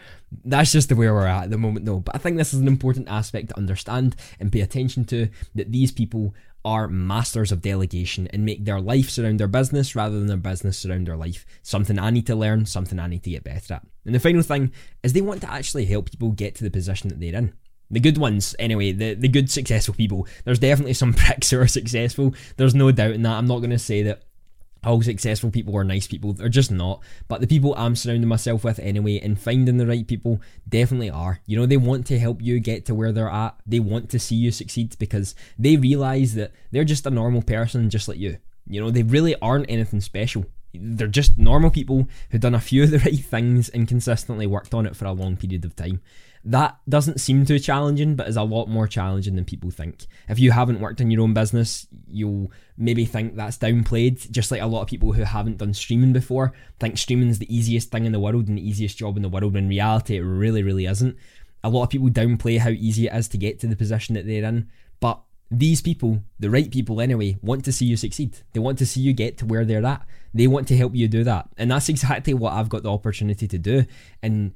That's 0.45 0.73
just 0.73 0.89
the 0.89 0.97
way 0.97 1.09
we're 1.09 1.27
at 1.27 1.45
at 1.45 1.51
the 1.51 1.59
moment, 1.59 1.87
though. 1.87 2.01
But 2.01 2.17
I 2.17 2.19
think 2.19 2.37
this 2.37 2.55
is 2.55 2.61
an 2.61 2.69
important 2.69 3.09
aspect 3.09 3.51
to 3.51 3.57
understand 3.57 4.17
and 4.41 4.51
pay 4.51 4.61
attention 4.61 5.05
to 5.07 5.29
that 5.55 5.71
these 5.71 5.93
people 5.93 6.35
are 6.69 6.87
masters 6.87 7.51
of 7.51 7.63
delegation 7.63 8.27
and 8.27 8.45
make 8.45 8.63
their 8.63 8.79
life 8.79 9.09
surround 9.09 9.41
their 9.41 9.49
business 9.49 9.97
rather 9.97 10.19
than 10.19 10.27
their 10.27 10.37
business 10.37 10.77
surround 10.77 11.07
their 11.07 11.17
life. 11.17 11.47
Something 11.63 11.99
I 11.99 12.11
need 12.11 12.27
to 12.27 12.37
learn, 12.37 12.67
something 12.67 12.99
I 12.99 13.07
need 13.07 13.23
to 13.23 13.31
get 13.31 13.43
better 13.43 13.75
at. 13.75 13.87
And 14.05 14.15
the 14.15 14.21
final 14.21 14.43
thing 14.43 14.73
is 15.03 15.15
they 15.15 15.23
want 15.23 15.41
to 15.41 15.51
actually 15.51 15.87
help 15.87 16.11
people 16.11 16.33
get 16.33 16.55
to 16.57 16.65
the 16.65 16.71
position 16.71 17.09
that 17.09 17.21
they're 17.21 17.35
in. 17.35 17.55
The 17.91 18.01
good 18.01 18.19
ones, 18.19 18.55
anyway, 18.59 18.93
the, 18.93 19.15
the 19.15 19.29
good 19.29 19.51
successful 19.51 19.95
people. 19.95 20.27
There's 20.45 20.59
definitely 20.59 20.93
some 20.93 21.15
pricks 21.15 21.49
who 21.49 21.59
are 21.59 21.67
successful. 21.67 22.35
There's 22.59 22.75
no 22.75 22.93
doubt 22.93 23.13
in 23.13 23.23
that. 23.23 23.39
I'm 23.39 23.47
not 23.47 23.61
going 23.61 23.71
to 23.71 23.79
say 23.79 24.03
that 24.03 24.25
all 24.85 25.03
successful 25.03 25.51
people 25.51 25.77
are 25.77 25.85
nice 25.85 26.07
people. 26.07 26.33
They're 26.33 26.49
just 26.49 26.71
not. 26.71 27.03
But 27.27 27.41
the 27.41 27.47
people 27.47 27.75
I'm 27.77 27.97
surrounding 27.97 28.29
myself 28.29 28.65
with 28.65 28.79
anyway 28.79 29.19
and 29.19 29.41
finding 29.41 29.77
the 29.77 29.87
right 29.87 30.07
people 30.07 30.41
definitely 30.69 31.11
are. 31.11 31.41
You 31.47 31.59
know, 31.59 31.67
they 31.67 31.77
want 31.77 32.07
to 32.07 32.19
help 32.19 32.41
you 32.43 32.61
get 32.61 32.87
to 32.87 32.95
where 32.95 33.13
they're 33.13 33.29
at. 33.29 33.57
They 33.67 33.81
want 33.81 34.11
to 34.11 34.19
see 34.19 34.37
you 34.37 34.51
succeed 34.51 34.97
because 34.99 35.35
they 35.59 35.77
realize 35.77 36.35
that 36.35 36.53
they're 36.71 36.85
just 36.85 37.07
a 37.07 37.11
normal 37.11 37.43
person 37.43 37.91
just 37.91 38.09
like 38.09 38.19
you. 38.19 38.39
You 38.67 38.81
know, 38.81 38.91
they 38.91 39.03
really 39.03 39.35
aren't 39.41 39.71
anything 39.71 40.01
special. 40.01 40.47
They're 40.75 41.07
just 41.07 41.39
normal 41.39 41.71
people 41.71 42.09
who've 42.31 42.41
done 42.41 42.55
a 42.55 42.61
few 42.61 42.85
of 42.85 42.91
the 42.91 42.99
right 43.05 43.19
things 43.19 43.69
and 43.69 43.89
consistently 43.89 44.47
worked 44.47 44.75
on 44.75 44.87
it 44.87 44.97
for 44.97 45.07
a 45.07 45.13
long 45.13 45.37
period 45.37 45.65
of 45.65 45.77
time 45.77 46.01
that 46.45 46.79
doesn't 46.89 47.21
seem 47.21 47.45
too 47.45 47.59
challenging, 47.59 48.15
but 48.17 48.29
is 48.29 48.37
a 48.37 48.43
lot 48.43 48.69
more 48.69 48.87
challenging 48.87 49.35
than 49.35 49.45
people 49.45 49.71
think. 49.71 50.07
If 50.29 50.39
you 50.39 50.51
haven't 50.51 50.81
worked 50.81 51.01
in 51.01 51.11
your 51.11 51.23
own 51.23 51.35
business, 51.35 51.87
you'll 52.07 52.53
maybe 52.77 53.05
think 53.05 53.37
that's 53.37 53.59
downplayed, 53.59 54.31
just 54.31 54.51
like 54.51 54.63
a 54.63 54.67
lot 54.67 54.83
of 54.83 54.89
people 54.89 55.13
who 55.13 55.23
haven't 55.23 55.59
done 55.59 55.75
streaming 55.75 56.13
before 56.13 56.55
think 56.79 56.97
streaming 56.97 57.29
is 57.29 57.39
the 57.39 57.55
easiest 57.55 57.91
thing 57.91 58.07
in 58.07 58.13
the 58.13 58.21
world 58.21 58.49
and 58.49 58.57
the 58.57 58.67
easiest 58.67 58.97
job 58.97 59.17
in 59.17 59.23
the 59.23 59.29
world. 59.29 59.57
In 59.57 59.69
reality, 59.69 60.17
it 60.17 60.23
really, 60.23 60.63
really 60.63 60.87
isn't. 60.87 61.17
A 61.65 61.69
lot 61.69 61.83
of 61.83 61.91
people 61.91 62.09
downplay 62.09 62.59
how 62.59 62.71
easy 62.71 63.09
it 63.09 63.15
is 63.15 63.29
to 63.29 63.39
get 63.39 63.61
to 63.61 63.67
the 63.67 63.77
position 63.77 64.15
that 64.15 64.27
they're 64.27 64.45
in, 64.45 64.71
but 65.01 65.21
these 65.51 65.81
people, 65.81 66.23
the 66.39 66.51
right 66.51 66.71
people 66.71 67.01
anyway, 67.01 67.39
want 67.43 67.65
to 67.65 67.73
see 67.73 67.87
you 67.87 67.97
succeed. 67.97 68.39
They 68.53 68.61
want 68.61 68.79
to 68.79 68.87
see 68.87 69.01
you 69.01 69.13
get 69.13 69.39
to 69.39 69.47
where 69.47 69.65
they're 69.65 69.85
at. 69.85 70.07
They 70.35 70.47
want 70.47 70.69
to 70.69 70.77
help 70.77 70.95
you 70.95 71.09
do 71.09 71.25
that. 71.25 71.49
And 71.57 71.71
that's 71.71 71.89
exactly 71.89 72.35
what 72.35 72.53
I've 72.53 72.69
got 72.69 72.83
the 72.83 72.93
opportunity 72.93 73.49
to 73.49 73.59
do. 73.59 73.85
And 74.23 74.53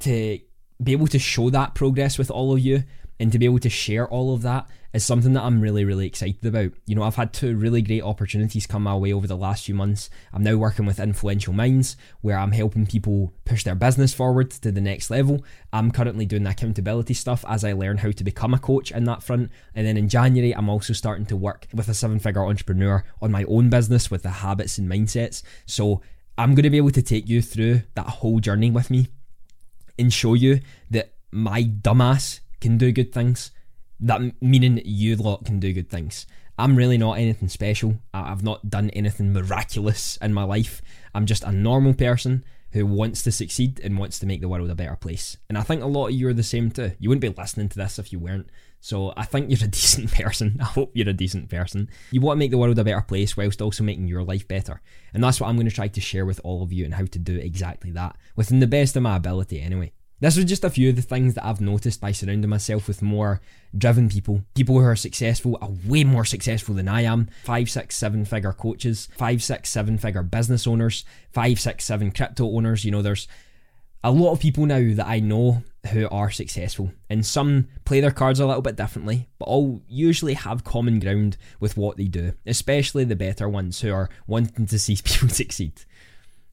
to 0.00 0.38
be 0.82 0.92
able 0.92 1.08
to 1.08 1.18
show 1.18 1.50
that 1.50 1.74
progress 1.74 2.18
with 2.18 2.30
all 2.30 2.52
of 2.52 2.60
you 2.60 2.84
and 3.20 3.32
to 3.32 3.38
be 3.38 3.46
able 3.46 3.58
to 3.60 3.70
share 3.70 4.08
all 4.08 4.34
of 4.34 4.42
that 4.42 4.68
is 4.92 5.04
something 5.04 5.34
that 5.34 5.42
I'm 5.42 5.60
really, 5.60 5.84
really 5.84 6.06
excited 6.06 6.44
about. 6.46 6.72
You 6.86 6.94
know, 6.94 7.02
I've 7.02 7.16
had 7.16 7.32
two 7.32 7.56
really 7.56 7.82
great 7.82 8.02
opportunities 8.02 8.66
come 8.66 8.84
my 8.84 8.96
way 8.96 9.12
over 9.12 9.26
the 9.26 9.36
last 9.36 9.64
few 9.66 9.74
months. 9.74 10.08
I'm 10.32 10.42
now 10.42 10.56
working 10.56 10.86
with 10.86 10.98
Influential 10.98 11.52
Minds, 11.52 11.96
where 12.22 12.38
I'm 12.38 12.52
helping 12.52 12.86
people 12.86 13.34
push 13.44 13.64
their 13.64 13.74
business 13.74 14.14
forward 14.14 14.50
to 14.52 14.72
the 14.72 14.80
next 14.80 15.10
level. 15.10 15.44
I'm 15.72 15.90
currently 15.90 16.26
doing 16.26 16.44
the 16.44 16.50
accountability 16.50 17.14
stuff 17.14 17.44
as 17.46 17.64
I 17.64 17.72
learn 17.72 17.98
how 17.98 18.12
to 18.12 18.24
become 18.24 18.54
a 18.54 18.58
coach 18.58 18.90
in 18.90 19.04
that 19.04 19.22
front. 19.22 19.50
And 19.74 19.86
then 19.86 19.96
in 19.96 20.08
January, 20.08 20.54
I'm 20.54 20.70
also 20.70 20.94
starting 20.94 21.26
to 21.26 21.36
work 21.36 21.66
with 21.74 21.88
a 21.88 21.94
seven 21.94 22.18
figure 22.18 22.44
entrepreneur 22.46 23.04
on 23.20 23.30
my 23.30 23.44
own 23.44 23.68
business 23.68 24.10
with 24.10 24.22
the 24.22 24.30
habits 24.30 24.78
and 24.78 24.90
mindsets. 24.90 25.42
So 25.66 26.00
I'm 26.38 26.54
going 26.54 26.62
to 26.62 26.70
be 26.70 26.76
able 26.78 26.92
to 26.92 27.02
take 27.02 27.28
you 27.28 27.42
through 27.42 27.82
that 27.94 28.06
whole 28.06 28.40
journey 28.40 28.70
with 28.70 28.90
me 28.90 29.08
and 29.98 30.12
show 30.12 30.34
you 30.34 30.60
that 30.90 31.12
my 31.30 31.64
dumbass 31.64 32.40
can 32.60 32.78
do 32.78 32.92
good 32.92 33.12
things. 33.12 33.50
That 34.00 34.20
meaning 34.40 34.80
you 34.84 35.16
lot 35.16 35.44
can 35.44 35.58
do 35.60 35.72
good 35.72 35.90
things. 35.90 36.26
I'm 36.58 36.76
really 36.76 36.98
not 36.98 37.18
anything 37.18 37.48
special. 37.48 37.98
I've 38.12 38.42
not 38.42 38.68
done 38.68 38.90
anything 38.90 39.32
miraculous 39.32 40.18
in 40.20 40.34
my 40.34 40.42
life. 40.42 40.82
I'm 41.14 41.26
just 41.26 41.44
a 41.44 41.52
normal 41.52 41.94
person 41.94 42.44
who 42.72 42.84
wants 42.84 43.22
to 43.22 43.32
succeed 43.32 43.80
and 43.80 43.96
wants 43.96 44.18
to 44.18 44.26
make 44.26 44.40
the 44.40 44.48
world 44.48 44.68
a 44.68 44.74
better 44.74 44.96
place. 44.96 45.36
And 45.48 45.56
I 45.56 45.62
think 45.62 45.82
a 45.82 45.86
lot 45.86 46.08
of 46.08 46.14
you 46.14 46.28
are 46.28 46.34
the 46.34 46.42
same 46.42 46.70
too. 46.70 46.92
You 46.98 47.08
wouldn't 47.08 47.22
be 47.22 47.40
listening 47.40 47.68
to 47.70 47.78
this 47.78 47.98
if 47.98 48.12
you 48.12 48.18
weren't. 48.18 48.50
So 48.80 49.14
I 49.16 49.24
think 49.24 49.50
you're 49.50 49.66
a 49.66 49.70
decent 49.70 50.12
person. 50.12 50.58
I 50.60 50.64
hope 50.64 50.90
you're 50.94 51.08
a 51.08 51.14
decent 51.14 51.48
person. 51.48 51.88
You 52.10 52.20
want 52.20 52.36
to 52.36 52.40
make 52.40 52.50
the 52.50 52.58
world 52.58 52.78
a 52.78 52.84
better 52.84 53.00
place 53.00 53.36
whilst 53.36 53.62
also 53.62 53.84
making 53.84 54.08
your 54.08 54.22
life 54.22 54.46
better. 54.46 54.82
And 55.14 55.22
that's 55.22 55.40
what 55.40 55.48
I'm 55.48 55.56
going 55.56 55.68
to 55.68 55.74
try 55.74 55.88
to 55.88 56.00
share 56.00 56.26
with 56.26 56.40
all 56.44 56.62
of 56.62 56.72
you 56.72 56.84
and 56.84 56.94
how 56.94 57.06
to 57.06 57.18
do 57.18 57.36
exactly 57.36 57.90
that 57.92 58.16
within 58.36 58.60
the 58.60 58.66
best 58.66 58.96
of 58.96 59.02
my 59.02 59.16
ability 59.16 59.60
anyway. 59.60 59.92
This 60.20 60.36
was 60.36 60.46
just 60.46 60.64
a 60.64 60.70
few 60.70 60.90
of 60.90 60.96
the 60.96 61.02
things 61.02 61.34
that 61.34 61.46
I've 61.46 61.60
noticed 61.60 62.00
by 62.00 62.10
surrounding 62.10 62.50
myself 62.50 62.88
with 62.88 63.02
more 63.02 63.40
driven 63.76 64.08
people, 64.08 64.42
people 64.54 64.76
who 64.78 64.84
are 64.84 64.96
successful, 64.96 65.56
are 65.60 65.70
way 65.86 66.02
more 66.02 66.24
successful 66.24 66.74
than 66.74 66.88
I 66.88 67.02
am. 67.02 67.28
Five, 67.44 67.70
six, 67.70 67.96
seven 67.96 68.24
figure 68.24 68.52
coaches, 68.52 69.08
five, 69.16 69.42
six, 69.44 69.70
seven 69.70 69.96
figure 69.96 70.24
business 70.24 70.66
owners, 70.66 71.04
five, 71.32 71.60
six, 71.60 71.84
seven 71.84 72.10
crypto 72.10 72.50
owners. 72.50 72.84
You 72.84 72.90
know, 72.90 73.02
there's 73.02 73.28
A 74.04 74.12
lot 74.12 74.32
of 74.32 74.40
people 74.40 74.64
now 74.66 74.94
that 74.94 75.06
I 75.08 75.18
know 75.20 75.62
who 75.92 76.08
are 76.10 76.30
successful, 76.30 76.92
and 77.10 77.24
some 77.26 77.68
play 77.84 78.00
their 78.00 78.10
cards 78.10 78.38
a 78.40 78.46
little 78.46 78.62
bit 78.62 78.76
differently, 78.76 79.28
but 79.38 79.46
all 79.46 79.82
usually 79.88 80.34
have 80.34 80.62
common 80.64 81.00
ground 81.00 81.36
with 81.58 81.76
what 81.76 81.96
they 81.96 82.04
do, 82.04 82.32
especially 82.46 83.04
the 83.04 83.16
better 83.16 83.48
ones 83.48 83.80
who 83.80 83.92
are 83.92 84.08
wanting 84.26 84.66
to 84.66 84.78
see 84.78 84.96
people 85.04 85.28
succeed. 85.28 85.82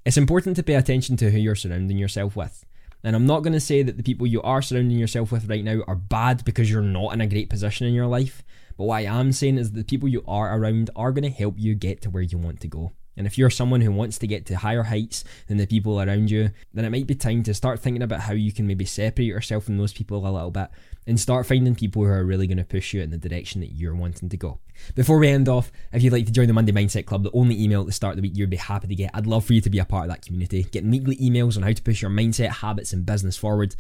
It's 0.06 0.18
important 0.18 0.56
to 0.58 0.64
pay 0.64 0.76
attention 0.76 1.18
to 1.18 1.32
who 1.32 1.38
you're 1.40 1.56
surrounding 1.56 1.98
yourself 1.98 2.36
with. 2.36 2.66
And 3.06 3.16
I'm 3.16 3.28
not 3.28 3.44
going 3.44 3.54
to 3.54 3.60
say 3.60 3.84
that 3.84 3.98
the 3.98 4.04
people 4.04 4.26
you 4.26 4.42
are 4.42 4.64
surrounding 4.64 4.98
yourself 4.98 5.32
with 5.32 5.48
right 5.48 5.64
now 5.64 5.84
are 5.86 5.96
bad 5.96 6.44
because 6.44 6.72
you're 6.72 6.82
not 6.82 7.14
in 7.14 7.22
a 7.22 7.28
great 7.28 7.52
position 7.52 7.86
in 7.86 7.94
your 7.94 8.08
life. 8.08 8.44
But 8.80 8.86
what 8.86 8.96
I 8.96 9.02
am 9.02 9.32
saying 9.32 9.60
is 9.60 9.74
the 9.74 9.84
people 9.84 10.10
you 10.10 10.24
are 10.28 10.58
around 10.58 10.90
are 10.96 11.12
going 11.12 11.22
to 11.22 11.30
help 11.30 11.54
you 11.60 11.76
get 11.76 12.02
to 12.02 12.10
where 12.10 12.24
you 12.24 12.40
want 12.40 12.62
to 12.62 12.68
go. 12.68 12.94
And 13.18 13.26
if 13.26 13.38
you're 13.38 13.50
someone 13.50 13.82
who 13.82 13.92
wants 13.92 14.18
to 14.20 14.28
get 14.28 14.46
to 14.48 14.58
higher 14.58 14.84
heights 14.84 15.24
than 15.48 15.58
the 15.58 15.68
people 15.68 16.02
around 16.02 16.30
you, 16.30 16.52
then 16.74 16.86
it 16.86 16.90
might 16.90 17.08
be 17.08 17.16
time 17.16 17.44
to 17.44 17.54
start 17.54 17.80
thinking 17.80 18.02
about 18.02 18.22
how 18.22 18.34
you 18.34 18.52
can 18.52 18.68
maybe 18.68 18.86
separate 18.86 19.26
yourself 19.26 19.66
from 19.66 19.78
those 19.78 19.94
people 19.94 20.26
a 20.26 20.30
little 20.30 20.52
bit 20.52 20.70
and 21.08 21.20
start 21.20 21.46
finding 21.46 21.76
people 21.76 22.04
who 22.04 22.10
are 22.10 22.26
really 22.26 22.48
going 22.48 22.58
to 22.58 22.64
push 22.64 22.94
you 22.94 23.02
in 23.02 23.12
the 23.12 23.18
direction 23.18 23.62
that 23.62 23.74
you're 23.74 23.96
wanting 23.96 24.28
to 24.30 24.38
go. 24.38 24.60
Before 24.96 25.20
we 25.20 25.30
end 25.30 25.48
off, 25.48 25.72
if 25.94 26.04
you'd 26.04 26.14
like 26.14 26.26
to 26.26 26.32
join 26.32 26.48
the 26.48 26.54
Monday 26.54 26.72
Mindset 26.72 27.06
Club, 27.06 27.24
the 27.24 27.32
only 27.32 27.62
email 27.62 27.82
at 27.82 27.88
the 27.88 27.94
start 27.94 28.14
of 28.14 28.18
the 28.18 28.28
week 28.28 28.38
you'd 28.38 28.50
be 28.50 28.58
happy 28.58 28.88
to 28.88 28.96
get, 28.96 29.12
I'd 29.14 29.28
love 29.28 29.46
for 29.46 29.54
you 29.54 29.62
to 29.62 29.70
be 29.70 29.80
a 29.80 29.86
part 29.86 30.06
of 30.06 30.10
that 30.10 30.26
community. 30.26 30.64
Getting 30.64 30.92
weekly 30.92 31.16
emails 31.18 31.58
on 31.58 31.64
how 31.64 31.72
to 31.72 31.82
push 31.82 32.02
your 32.02 32.12
mindset, 32.12 32.50
habits, 32.50 32.92
and 32.92 33.06
business 33.06 33.38
forward. 33.38 33.76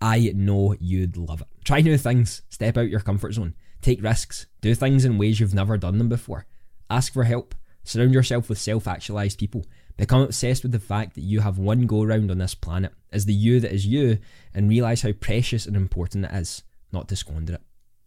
I 0.00 0.32
know 0.34 0.74
you'd 0.80 1.16
love 1.16 1.42
it. 1.42 1.48
Try 1.64 1.82
new 1.82 1.98
things, 1.98 2.42
step 2.48 2.78
out 2.78 2.88
your 2.88 3.00
comfort 3.00 3.34
zone, 3.34 3.54
take 3.82 4.02
risks, 4.02 4.46
do 4.62 4.74
things 4.74 5.04
in 5.04 5.18
ways 5.18 5.38
you've 5.38 5.54
never 5.54 5.76
done 5.76 5.98
them 5.98 6.08
before, 6.08 6.46
ask 6.88 7.12
for 7.12 7.24
help 7.24 7.54
Surround 7.90 8.14
yourself 8.14 8.48
with 8.48 8.56
self 8.56 8.86
actualized 8.86 9.36
people. 9.36 9.66
Become 9.96 10.22
obsessed 10.22 10.62
with 10.62 10.70
the 10.70 10.78
fact 10.78 11.16
that 11.16 11.22
you 11.22 11.40
have 11.40 11.58
one 11.58 11.86
go 11.86 12.04
round 12.04 12.30
on 12.30 12.38
this 12.38 12.54
planet 12.54 12.92
as 13.12 13.24
the 13.24 13.32
you 13.32 13.58
that 13.58 13.72
is 13.72 13.84
you 13.84 14.18
and 14.54 14.68
realize 14.68 15.02
how 15.02 15.10
precious 15.10 15.66
and 15.66 15.74
important 15.74 16.26
it 16.26 16.30
is 16.32 16.62
not 16.92 17.08
to 17.08 17.16
squander 17.16 17.54
it. 17.54 17.62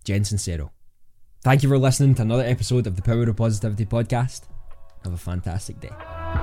Jen 0.05 0.21
Sincero. 0.21 0.69
Thank 1.41 1.63
you 1.63 1.69
for 1.69 1.77
listening 1.77 2.15
to 2.15 2.21
another 2.21 2.45
episode 2.45 2.87
of 2.87 2.95
the 2.95 3.01
Power 3.01 3.23
of 3.23 3.35
Positivity 3.35 3.85
podcast. 3.85 4.43
Have 5.03 5.11
a 5.11 5.17
fantastic 5.17 5.81
day. 5.81 6.42